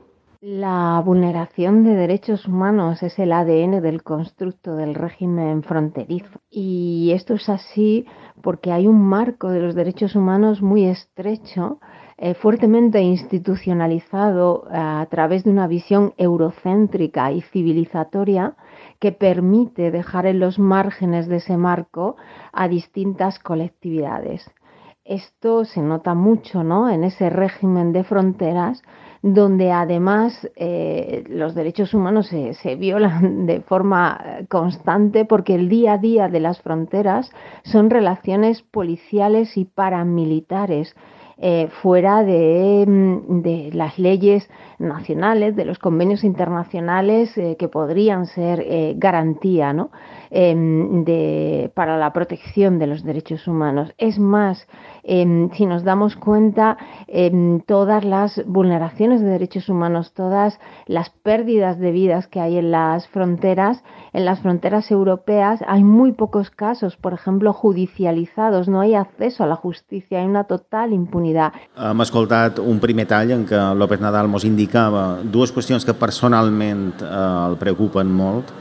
La 0.41 1.03
vulneración 1.05 1.85
de 1.85 1.95
derechos 1.95 2.47
humanos 2.47 3.03
es 3.03 3.19
el 3.19 3.31
ADN 3.31 3.83
del 3.83 4.03
constructo 4.03 4.75
del 4.75 4.95
régimen 4.95 5.63
fronterizo. 5.63 6.41
Y 6.49 7.11
esto 7.13 7.35
es 7.35 7.51
así 7.51 8.07
porque 8.41 8.73
hay 8.73 8.87
un 8.87 9.03
marco 9.03 9.51
de 9.51 9.61
los 9.61 9.75
derechos 9.75 10.17
humanos 10.17 10.63
muy 10.63 10.87
estrecho, 10.87 11.79
eh, 12.17 12.33
fuertemente 12.33 13.03
institucionalizado 13.03 14.65
eh, 14.71 14.79
a 14.79 15.07
través 15.11 15.45
de 15.45 15.51
una 15.51 15.67
visión 15.67 16.15
eurocéntrica 16.17 17.33
y 17.33 17.43
civilizatoria 17.43 18.57
que 19.01 19.13
permite 19.13 19.91
dejar 19.91 20.27
en 20.27 20.39
los 20.39 20.59
márgenes 20.59 21.27
de 21.27 21.37
ese 21.37 21.57
marco 21.57 22.17
a 22.53 22.69
distintas 22.69 23.39
colectividades. 23.39 24.49
Esto 25.05 25.65
se 25.65 25.81
nota 25.81 26.15
mucho 26.15 26.63
¿no? 26.63 26.89
en 26.89 27.03
ese 27.03 27.31
régimen 27.31 27.93
de 27.93 28.05
fronteras 28.05 28.83
donde 29.23 29.71
además 29.71 30.49
eh, 30.57 31.25
los 31.29 31.55
derechos 31.55 31.93
humanos 31.93 32.29
se, 32.29 32.55
se, 32.55 32.77
violan 32.77 33.47
de 33.47 33.61
forma 33.61 34.19
constante 34.49 35.25
porque 35.25 35.55
el 35.55 35.69
día 35.69 35.95
a 35.95 35.99
día 35.99 36.29
de 36.29 36.41
las 36.41 36.61
fronteras 36.61 37.31
son 37.65 37.91
relaciones 37.91 38.63
policiales 38.63 39.57
y 39.57 39.65
paramilitares. 39.65 40.95
Eh, 41.43 41.69
fuera 41.81 42.23
de, 42.23 42.85
mm, 42.87 43.41
de, 43.41 43.71
las 43.73 43.99
leyes 43.99 44.47
nacionales, 44.79 45.57
de 45.57 45.65
los 45.65 45.79
convenios 45.79 46.23
internacionales 46.23 47.35
eh, 47.39 47.57
que 47.59 47.67
podrían 47.67 48.27
ser 48.27 48.61
eh, 48.61 48.93
garantía 48.99 49.73
¿no? 49.73 49.91
Em, 50.33 51.05
de, 51.05 51.73
para 51.75 51.99
la 51.99 52.13
protección 52.13 52.79
de 52.79 52.87
los 52.87 53.03
derechos 53.03 53.49
humanos. 53.49 53.93
Es 53.99 54.21
más, 54.21 54.69
em, 55.03 55.51
si 55.51 55.67
nos 55.67 55.83
damos 55.83 56.15
cuenta, 56.15 56.77
em, 57.09 57.59
todas 57.59 58.05
las 58.05 58.41
vulneraciones 58.47 59.23
de 59.23 59.27
derechos 59.27 59.69
humanos, 59.69 60.13
todas 60.15 60.61
las 60.87 61.11
pérdidas 61.11 61.81
de 61.81 61.91
vidas 61.91 62.29
que 62.29 62.39
hay 62.39 62.59
en 62.59 62.71
las 62.71 63.09
fronteras, 63.09 63.83
en 64.13 64.25
las 64.25 64.39
fronteras 64.39 64.93
europeas, 64.93 65.65
hay 65.67 65.83
muy 65.83 66.13
pocos 66.13 66.53
casos, 66.53 66.97
por 66.97 67.13
ejemplo, 67.13 67.53
judicializados, 67.53 68.69
no 68.69 68.83
hay 68.83 68.95
acceso 68.95 69.43
a 69.43 69.49
la 69.49 69.57
justicia, 69.57 70.21
hay 70.21 70.27
una 70.27 70.45
total 70.45 70.93
impunidad. 70.93 71.53
Hem 71.75 72.07
escoltat 72.07 72.61
un 72.63 72.79
primer 72.79 73.09
tall 73.11 73.35
en 73.35 73.43
què 73.51 73.59
López 73.75 73.99
Nadal 73.99 74.31
mos 74.31 74.47
indicava 74.47 75.25
dues 75.25 75.51
qüestions 75.51 75.83
que 75.83 75.95
personalment 75.99 77.03
eh, 77.03 77.49
el 77.49 77.59
preocupen 77.59 78.15
molt 78.15 78.55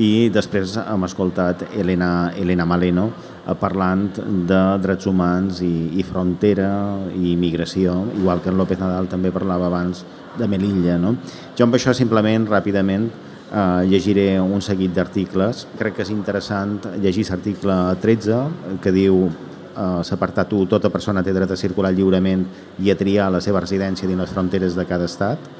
i 0.00 0.30
després 0.32 0.78
hem 0.80 1.04
escoltat 1.04 1.66
Elena, 1.76 2.32
Elena 2.38 2.64
Maleno 2.64 3.10
eh, 3.10 3.54
parlant 3.60 4.06
de 4.48 4.60
drets 4.80 5.08
humans 5.10 5.60
i, 5.64 5.72
i 6.00 6.06
frontera 6.06 6.70
i 7.12 7.34
immigració, 7.34 7.98
igual 8.16 8.40
que 8.40 8.52
en 8.52 8.58
López 8.60 8.80
Nadal 8.80 9.10
també 9.12 9.32
parlava 9.34 9.68
abans 9.68 10.04
de 10.38 10.48
Melilla. 10.48 10.96
No? 10.98 11.16
Jo 11.58 11.66
amb 11.66 11.76
això 11.76 11.92
simplement, 11.92 12.48
ràpidament, 12.48 13.10
eh, 13.52 13.84
llegiré 13.90 14.40
un 14.40 14.64
seguit 14.64 14.94
d'articles. 14.96 15.66
Crec 15.78 15.98
que 15.98 16.06
és 16.06 16.12
interessant 16.14 16.78
llegir 17.02 17.28
l'article 17.28 17.78
13 18.00 18.78
que 18.80 18.92
diu 18.94 19.26
eh, 19.28 20.00
l'apartat 20.00 20.52
1, 20.52 20.70
tota 20.72 20.90
persona 20.90 21.22
té 21.22 21.36
dret 21.36 21.50
a 21.50 21.60
circular 21.60 21.92
lliurement 21.92 22.46
i 22.80 22.90
a 22.90 22.96
triar 22.96 23.30
la 23.32 23.44
seva 23.44 23.60
residència 23.60 24.08
dins 24.08 24.24
les 24.24 24.32
fronteres 24.32 24.78
de 24.78 24.88
cada 24.88 25.04
estat 25.10 25.52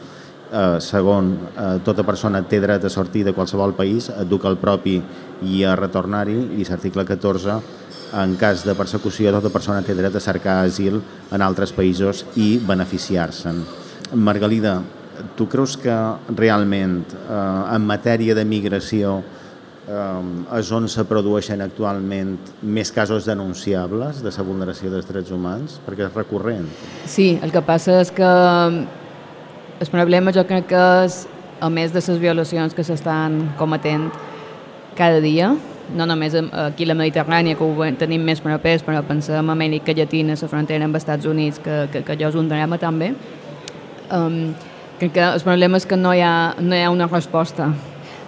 eh, 0.53 0.81
segon, 0.81 1.33
eh, 1.57 1.81
tota 1.85 2.05
persona 2.05 2.43
té 2.45 2.61
dret 2.61 2.85
a 2.85 2.91
sortir 2.91 3.25
de 3.25 3.33
qualsevol 3.33 3.75
país, 3.75 4.11
a 4.11 4.25
dur 4.25 4.41
el 4.47 4.59
propi 4.61 5.01
i 5.43 5.65
a 5.65 5.75
retornar-hi, 5.77 6.39
i 6.61 6.67
l'article 6.69 7.05
14, 7.09 7.61
en 8.13 8.37
cas 8.37 8.65
de 8.65 8.75
persecució, 8.77 9.33
tota 9.33 9.51
persona 9.51 9.83
té 9.83 9.95
dret 9.97 10.15
a 10.15 10.21
cercar 10.21 10.63
asil 10.67 11.01
en 11.33 11.43
altres 11.43 11.73
països 11.73 12.27
i 12.37 12.59
beneficiar-se'n. 12.59 13.65
Margalida, 14.15 14.83
tu 15.37 15.49
creus 15.49 15.79
que 15.81 15.95
realment 16.37 17.05
eh, 17.15 17.75
en 17.75 17.87
matèria 17.87 18.35
de 18.37 18.45
migració 18.45 19.23
eh, 19.89 20.59
és 20.59 20.73
on 20.73 20.89
se 20.89 21.05
produeixen 21.09 21.65
actualment 21.65 22.37
més 22.63 22.93
casos 22.93 23.25
denunciables 23.25 24.21
de 24.23 24.33
la 24.37 24.45
vulneració 24.45 24.93
dels 24.93 25.09
drets 25.09 25.33
humans? 25.33 25.79
Perquè 25.87 26.09
és 26.09 26.17
recurrent. 26.17 26.69
Sí, 27.07 27.39
el 27.41 27.53
que 27.55 27.65
passa 27.65 28.01
és 28.03 28.13
que 28.13 28.33
el 29.83 29.89
problema 29.91 30.31
jo 30.31 30.45
crec 30.47 30.69
que 30.71 30.81
és, 31.05 31.25
a 31.63 31.69
més 31.71 31.93
de 31.95 32.01
les 32.03 32.19
violacions 32.23 32.75
que 32.75 32.85
s'estan 32.87 33.53
cometent 33.59 34.09
cada 34.95 35.21
dia, 35.23 35.53
no 35.97 36.07
només 36.07 36.37
aquí 36.37 36.87
a 36.87 36.91
la 36.93 36.97
Mediterrània, 36.99 37.57
que 37.59 37.67
ho 37.67 37.89
tenim 37.99 38.23
més 38.23 38.41
propers, 38.41 38.85
però 38.87 39.03
pensem 39.03 39.43
en 39.43 39.51
Amèrica 39.51 39.95
Llatina, 39.95 40.37
la 40.39 40.49
frontera 40.49 40.87
amb 40.87 40.95
els 40.95 41.03
Estats 41.03 41.27
Units, 41.27 41.59
que, 41.59 41.89
que, 41.93 42.05
que 42.07 42.15
allò 42.15 42.31
és 42.31 42.39
un 42.39 42.49
drama 42.49 42.79
també. 42.79 43.13
Um, 44.15 44.55
crec 45.01 45.17
que 45.19 45.27
el 45.35 45.43
problema 45.43 45.79
és 45.83 45.87
que 45.87 45.99
no 45.99 46.15
hi 46.15 46.23
ha, 46.23 46.55
no 46.61 46.79
hi 46.79 46.83
ha 46.85 46.91
una 46.95 47.11
resposta 47.11 47.73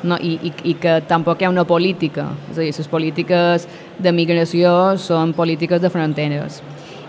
no, 0.03 0.19
i, 0.19 0.35
i, 0.43 0.53
i 0.73 0.75
que 0.75 1.01
tampoc 1.07 1.41
hi 1.41 1.47
ha 1.47 1.55
una 1.55 1.65
política. 1.65 2.33
És 2.51 2.59
a 2.59 2.65
dir, 2.65 2.73
les 2.75 2.91
polítiques 2.91 3.69
de 3.99 4.13
migració 4.13 4.97
són 4.99 5.35
polítiques 5.39 5.83
de 5.83 5.91
fronteres 5.91 6.63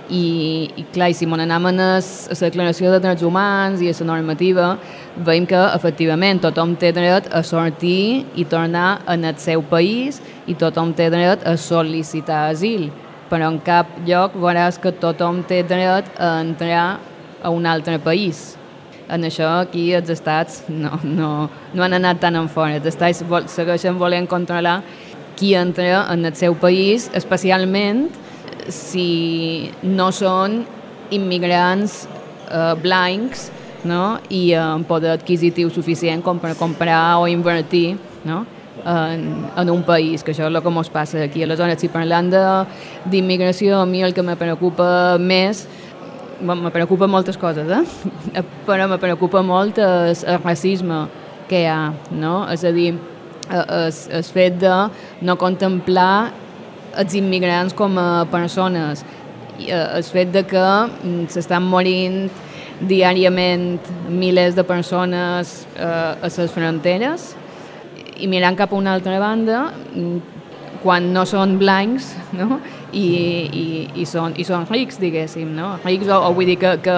i, 0.09 0.69
i 0.77 0.83
clar, 0.93 1.09
i 1.11 1.15
si 1.17 1.25
m'on 1.25 1.41
anem 1.41 1.65
a 1.69 1.71
la 1.75 1.87
declaració 1.99 2.91
de 2.93 2.99
drets 3.03 3.23
humans 3.25 3.81
i 3.81 3.89
a 3.89 3.95
la 3.99 4.07
normativa, 4.11 4.67
veiem 5.17 5.45
que 5.49 5.61
efectivament 5.75 6.41
tothom 6.43 6.75
té 6.75 6.91
dret 6.95 7.29
a 7.33 7.41
sortir 7.43 8.25
i 8.35 8.45
tornar 8.45 9.01
en 9.07 9.25
el 9.25 9.37
seu 9.37 9.61
país 9.61 10.21
i 10.47 10.55
tothom 10.55 10.93
té 10.93 11.09
dret 11.09 11.45
a 11.47 11.55
sol·licitar 11.57 12.51
asil, 12.51 12.91
però 13.29 13.49
en 13.49 13.59
cap 13.59 13.87
lloc 14.05 14.35
veuràs 14.35 14.77
que 14.81 14.91
tothom 14.91 15.43
té 15.43 15.63
dret 15.63 16.11
a 16.19 16.39
entrar 16.41 16.99
a 17.41 17.49
un 17.49 17.65
altre 17.65 17.97
país. 17.99 18.55
En 19.09 19.21
això 19.21 19.47
aquí 19.61 19.91
els 19.93 20.09
estats 20.09 20.63
no, 20.69 20.97
no, 21.03 21.49
no 21.73 21.83
han 21.83 21.93
anat 21.93 22.21
tan 22.23 22.35
en 22.35 22.47
fora. 22.49 22.79
Els 22.79 22.87
estats 22.89 23.21
segueixen 23.53 23.99
volent 24.01 24.25
controlar 24.27 24.79
qui 25.35 25.53
entra 25.53 26.05
en 26.11 26.25
el 26.25 26.35
seu 26.35 26.55
país, 26.55 27.09
especialment 27.13 28.07
si 28.69 29.71
no 29.83 30.11
són 30.15 30.63
immigrants 31.13 32.03
eh, 32.49 32.73
blancs 32.81 33.49
no? 33.85 34.17
i 34.33 34.49
amb 34.57 34.87
poder 34.89 35.13
adquisitiu 35.15 35.69
suficient 35.69 36.23
com 36.25 36.41
per 36.41 36.55
comprar 36.59 37.19
o 37.21 37.29
invertir 37.29 37.95
no? 38.25 38.43
en, 38.83 39.25
en 39.55 39.71
un 39.71 39.83
país, 39.85 40.23
que 40.23 40.33
això 40.33 40.45
és 40.45 40.51
el 40.51 40.61
que 40.61 40.73
ens 40.73 40.91
passa 40.93 41.23
aquí. 41.23 41.43
Aleshores, 41.45 41.79
si 41.81 41.89
parlant 41.89 42.31
d'immigració, 43.09 43.79
a 43.81 43.89
mi 43.89 44.03
el 44.03 44.13
que 44.13 44.25
me 44.25 44.35
preocupa 44.35 45.17
més 45.19 45.65
me 46.43 46.69
preocupa 46.69 47.07
moltes 47.07 47.37
coses, 47.39 47.69
eh? 47.71 48.43
però 48.67 48.89
me 48.91 48.97
preocupa 48.99 49.41
molt 49.41 49.77
el, 49.79 50.11
el 50.11 50.41
racisme 50.43 51.05
que 51.47 51.61
hi 51.63 51.69
ha, 51.71 51.93
no? 52.11 52.41
És 52.51 52.65
a 52.67 52.73
dir, 52.75 52.89
el, 53.47 53.93
el 54.17 54.25
fet 54.35 54.57
de 54.59 54.73
no 55.25 55.37
contemplar 55.39 56.33
els 56.97 57.15
immigrants 57.17 57.75
com 57.77 57.97
a 57.99 58.25
persones. 58.31 59.03
I, 59.60 59.69
eh, 59.69 59.97
el 59.97 60.03
fet 60.03 60.34
de 60.34 60.43
que 60.47 60.65
mm, 60.65 61.27
s'estan 61.31 61.63
morint 61.63 62.25
diàriament 62.84 63.79
milers 64.12 64.55
de 64.55 64.65
persones 64.67 65.62
eh, 65.77 65.88
a 65.88 66.27
les 66.27 66.51
fronteres 66.51 67.34
i 68.19 68.27
mirant 68.31 68.55
cap 68.55 68.73
a 68.73 68.79
una 68.79 68.95
altra 68.95 69.19
banda, 69.19 69.69
mm, 69.93 70.17
quan 70.84 71.12
no 71.13 71.25
són 71.25 71.58
blancs 71.60 72.13
no? 72.39 72.60
I, 72.95 73.05
i, 73.51 73.65
i, 74.01 74.05
són, 74.08 74.36
i 74.39 74.45
són 74.47 74.65
rics, 74.71 74.97
diguéssim, 75.01 75.51
no? 75.58 75.75
Rics, 75.84 76.08
o, 76.08 76.21
o 76.29 76.31
vull 76.36 76.49
dir 76.53 76.58
que... 76.62 76.75
que 76.86 76.97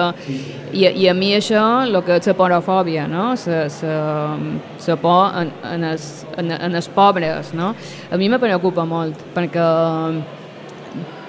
i, 0.68 0.84
I 0.84 1.08
a 1.08 1.14
mi 1.16 1.32
això, 1.36 1.64
el 1.86 2.00
que 2.04 2.18
és 2.20 2.28
la 2.28 2.34
porofòbia, 2.38 3.06
no? 3.10 3.30
La, 3.48 3.60
la, 3.82 4.00
la 4.86 4.96
por 5.02 5.38
en, 5.42 5.52
en, 5.72 5.86
els, 5.92 6.08
en, 6.36 6.52
en 6.54 6.80
els 6.80 6.90
pobres, 6.92 7.54
no? 7.56 7.72
A 8.10 8.20
mi 8.20 8.28
me 8.28 8.40
preocupa 8.42 8.84
molt, 8.88 9.22
perquè 9.36 9.68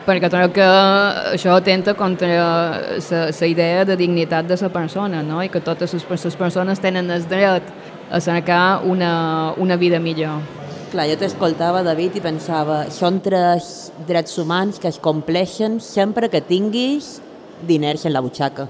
perquè 0.10 0.30
crec 0.32 0.56
que 0.56 0.68
això 1.36 1.54
atenta 1.54 1.94
contra 1.94 2.28
la 2.98 3.48
idea 3.48 3.86
de 3.86 3.98
dignitat 4.00 4.48
de 4.50 4.58
la 4.62 4.70
persona, 4.74 5.22
no? 5.22 5.44
i 5.44 5.50
que 5.54 5.62
totes 5.62 5.94
les 5.94 6.36
persones 6.36 6.82
tenen 6.82 7.12
el 7.14 7.28
dret 7.30 7.64
a 8.10 8.20
cercar 8.20 8.82
una, 8.86 9.54
una 9.58 9.78
vida 9.78 10.00
millor. 10.00 10.59
Clar, 10.90 11.06
jo 11.06 11.20
t'escoltava, 11.22 11.84
David, 11.86 12.16
i 12.18 12.22
pensava, 12.24 12.80
són 12.90 13.20
tres 13.22 13.92
drets 14.08 14.34
humans 14.42 14.80
que 14.82 14.90
es 14.90 14.98
compleixen 14.98 15.76
sempre 15.86 16.32
que 16.34 16.42
tinguis 16.42 17.20
diners 17.70 18.08
en 18.10 18.16
la 18.16 18.24
butxaca. 18.26 18.66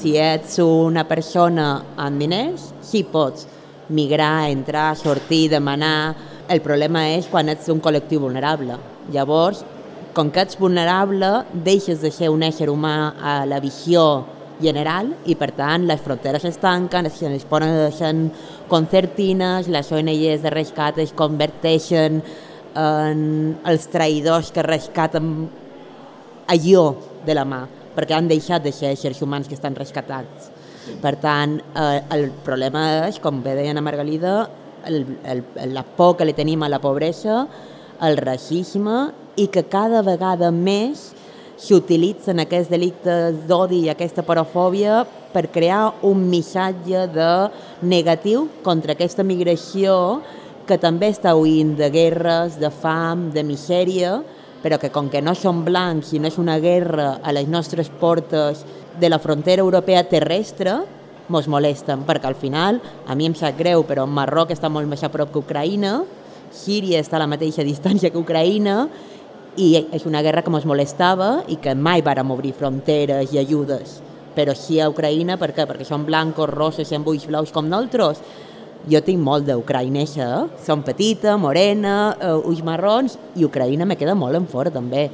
Si 0.00 0.14
ets 0.16 0.56
una 0.64 1.04
persona 1.04 1.66
amb 2.00 2.24
diners, 2.24 2.70
sí 2.80 3.02
pots 3.04 3.44
migrar, 3.92 4.48
entrar, 4.48 4.94
sortir, 4.96 5.50
demanar... 5.52 6.14
El 6.44 6.60
problema 6.60 7.06
és 7.08 7.24
quan 7.32 7.48
ets 7.48 7.70
un 7.72 7.78
col·lectiu 7.80 8.20
vulnerable. 8.20 8.74
Llavors, 9.12 9.62
com 10.12 10.28
que 10.28 10.42
ets 10.44 10.58
vulnerable, 10.60 11.30
deixes 11.52 12.00
de 12.04 12.10
ser 12.12 12.28
un 12.32 12.44
ésser 12.44 12.68
humà 12.68 13.14
a 13.16 13.36
la 13.48 13.60
visió 13.64 14.24
general 14.60 15.08
i 15.24 15.34
per 15.40 15.50
tant 15.56 15.86
les 15.88 16.02
fronteres 16.04 16.44
es 16.44 16.58
tanquen, 16.62 17.08
es, 17.08 17.46
ponen 17.48 18.28
concertines, 18.68 19.68
les 19.68 19.92
ONGs 19.92 20.42
de 20.44 20.52
rescat 20.52 20.98
es 21.02 21.12
converteixen 21.16 22.20
en 22.74 23.20
els 23.70 23.86
traïdors 23.92 24.50
que 24.54 24.64
rescaten 24.66 25.30
allò 26.50 26.84
de 27.24 27.36
la 27.36 27.44
mà, 27.48 27.62
perquè 27.94 28.16
han 28.16 28.28
deixat 28.28 28.64
de 28.64 28.72
ser 28.74 28.92
éssers 28.94 29.22
humans 29.22 29.48
que 29.48 29.56
estan 29.56 29.76
rescatats. 29.78 30.50
Per 31.00 31.14
tant, 31.22 31.56
eh, 31.60 32.00
el 32.12 32.28
problema 32.44 33.06
és, 33.08 33.20
com 33.22 33.40
bé 33.42 33.54
deia 33.56 33.72
Ana 33.72 33.84
Margalida, 33.84 34.34
el, 34.84 35.04
el, 35.24 35.44
la 35.72 35.84
por 35.84 36.18
que 36.18 36.26
li 36.28 36.34
tenim 36.36 36.62
a 36.62 36.68
la 36.68 36.80
pobresa, 36.82 37.46
el 38.04 38.18
racisme 38.18 39.12
i 39.40 39.48
que 39.48 39.64
cada 39.70 40.02
vegada 40.04 40.50
més 40.52 41.12
s'utilitzen 41.60 42.42
aquests 42.42 42.70
delictes 42.72 43.44
d'odi 43.48 43.84
i 43.84 43.90
aquesta 43.92 44.24
parafòbia 44.26 45.02
per 45.34 45.48
crear 45.54 45.94
un 46.06 46.24
missatge 46.30 47.06
de 47.14 47.30
negatiu 47.82 48.48
contra 48.62 48.94
aquesta 48.94 49.26
migració 49.26 50.22
que 50.66 50.78
també 50.80 51.10
està 51.12 51.34
oint 51.36 51.74
de 51.76 51.90
guerres, 51.92 52.58
de 52.60 52.70
fam, 52.72 53.28
de 53.34 53.44
misèria, 53.44 54.16
però 54.64 54.78
que 54.80 54.88
com 54.90 55.10
que 55.12 55.20
no 55.20 55.34
són 55.36 55.60
blancs 55.66 56.14
i 56.16 56.20
no 56.22 56.30
és 56.30 56.40
una 56.40 56.56
guerra 56.58 57.18
a 57.22 57.34
les 57.36 57.48
nostres 57.48 57.90
portes 58.00 58.64
de 59.00 59.10
la 59.10 59.20
frontera 59.20 59.60
europea 59.60 60.06
terrestre, 60.08 60.78
mos 61.28 61.48
molesten, 61.48 62.04
perquè 62.08 62.28
al 62.30 62.36
final, 62.36 62.80
a 63.06 63.14
mi 63.14 63.28
em 63.28 63.34
sap 63.36 63.58
greu, 63.58 63.84
però 63.84 64.06
Marroc 64.08 64.52
està 64.52 64.70
molt 64.72 64.88
més 64.88 65.04
a 65.04 65.12
prop 65.12 65.32
que 65.32 65.40
Ucraïna, 65.40 65.98
Síria 66.54 67.00
està 67.02 67.18
a 67.18 67.24
la 67.24 67.28
mateixa 67.28 67.64
distància 67.66 68.12
que 68.14 68.20
Ucraïna, 68.20 68.86
i 69.56 69.74
és 69.94 70.06
una 70.06 70.22
guerra 70.22 70.42
que 70.42 70.50
ens 70.52 70.66
molestava 70.66 71.44
i 71.48 71.56
que 71.62 71.74
mai 71.74 72.02
vàrem 72.02 72.30
obrir 72.34 72.54
fronteres 72.56 73.32
i 73.32 73.38
ajudes. 73.38 74.00
Però 74.34 74.54
sí 74.58 74.80
a 74.80 74.88
Ucraïna, 74.90 75.36
per 75.38 75.52
què? 75.54 75.66
Perquè 75.68 75.86
són 75.86 76.06
blancos, 76.06 76.50
rosses 76.50 76.90
i 76.90 76.96
amb 76.98 77.06
ulls 77.10 77.26
blaus 77.30 77.52
com 77.54 77.68
nosaltres. 77.68 78.22
Jo 78.90 79.00
tinc 79.00 79.22
molt 79.22 79.46
d'ucraïnesa, 79.48 80.24
eh? 80.26 80.64
Som 80.64 80.82
petita, 80.84 81.38
morena, 81.40 82.14
uh, 82.18 82.48
ulls 82.50 82.64
marrons, 82.66 83.14
i 83.38 83.46
Ucraïna 83.46 83.86
me 83.86 83.96
queda 83.96 84.16
molt 84.18 84.36
en 84.36 84.50
fora 84.50 84.74
també. 84.74 85.06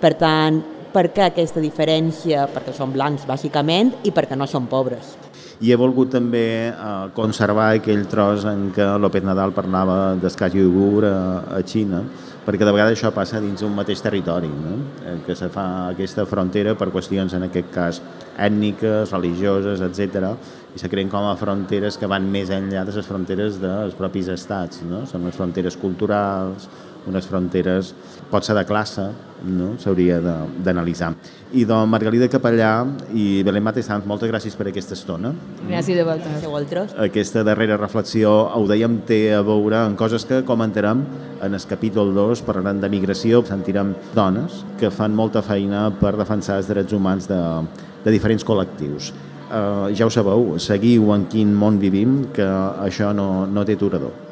Per 0.00 0.14
tant, 0.18 0.62
per 0.92 1.08
què 1.12 1.26
aquesta 1.26 1.60
diferència? 1.60 2.46
Perquè 2.52 2.72
són 2.76 2.94
blancs, 2.94 3.26
bàsicament, 3.28 3.92
i 4.04 4.14
perquè 4.14 4.38
no 4.38 4.48
són 4.48 4.70
pobres. 4.70 5.16
I 5.62 5.70
he 5.70 5.78
volgut 5.78 6.10
també 6.10 6.46
eh, 6.72 6.90
conservar 7.14 7.70
aquell 7.76 8.02
tros 8.10 8.44
en 8.50 8.70
què 8.74 8.86
López 8.98 9.22
Nadal 9.22 9.54
parlava 9.54 10.16
d'escàs 10.18 10.56
iugur 10.58 11.06
a, 11.06 11.18
a 11.54 11.60
Xina, 11.62 12.02
perquè 12.46 12.66
de 12.66 12.72
vegades 12.74 12.98
això 12.98 13.12
passa 13.14 13.40
dins 13.40 13.62
un 13.62 13.74
mateix 13.76 14.02
territori, 14.02 14.50
no? 14.50 14.78
Eh, 15.06 15.18
que 15.26 15.36
se 15.38 15.50
fa 15.52 15.66
aquesta 15.92 16.26
frontera 16.26 16.74
per 16.78 16.90
qüestions, 16.94 17.36
en 17.38 17.46
aquest 17.48 17.70
cas, 17.74 18.02
ètniques, 18.38 19.12
religioses, 19.12 19.84
etc 19.84 20.34
i 20.74 20.80
se 20.80 20.88
creen 20.88 21.10
com 21.12 21.26
a 21.28 21.34
fronteres 21.36 21.98
que 22.00 22.08
van 22.08 22.24
més 22.32 22.50
enllà 22.52 22.86
de 22.88 22.94
les 22.96 23.08
fronteres 23.08 23.58
dels 23.60 23.96
propis 23.98 24.30
estats. 24.32 24.80
No? 24.88 25.02
Són 25.08 25.26
unes 25.26 25.36
fronteres 25.36 25.76
culturals, 25.76 26.68
unes 27.08 27.26
fronteres, 27.26 27.92
pot 28.30 28.44
ser 28.46 28.54
de 28.56 28.64
classe, 28.68 29.04
no? 29.42 29.72
s'hauria 29.82 30.20
d'analitzar. 30.22 31.12
I 31.58 31.64
doncs 31.68 31.90
Margalida 31.90 32.28
Capellà 32.32 32.70
i 33.18 33.42
Belén 33.46 33.64
Matessant, 33.66 34.06
moltes 34.08 34.30
gràcies 34.30 34.56
per 34.58 34.68
aquesta 34.70 34.94
estona. 34.96 35.32
Gràcies 35.66 35.98
de 35.98 36.06
vosaltres. 36.06 36.94
Aquesta 37.02 37.42
darrera 37.46 37.80
reflexió, 37.80 38.32
ho 38.54 38.68
dèiem, 38.70 39.00
té 39.08 39.22
a 39.34 39.42
veure 39.46 39.82
en 39.88 39.98
coses 39.98 40.24
que 40.28 40.42
comentarem 40.48 41.02
en 41.42 41.58
el 41.58 41.66
capítol 41.68 42.14
2, 42.14 42.44
parlarem 42.46 42.80
de 42.80 42.92
migració, 42.92 43.42
sentirem 43.46 43.96
dones 44.14 44.62
que 44.80 44.92
fan 44.94 45.14
molta 45.14 45.42
feina 45.42 45.88
per 46.00 46.14
defensar 46.16 46.60
els 46.62 46.70
drets 46.70 46.94
humans 46.94 47.28
de, 47.30 47.42
de 48.06 48.14
diferents 48.14 48.46
col·lectius 48.46 49.12
eh, 49.52 49.94
ja 49.94 50.06
ho 50.06 50.10
sabeu, 50.10 50.56
seguiu 50.62 51.12
en 51.14 51.26
quin 51.30 51.52
món 51.54 51.78
vivim, 51.82 52.22
que 52.34 52.46
això 52.86 53.12
no, 53.16 53.46
no 53.46 53.64
té 53.68 53.76
aturador. 53.78 54.31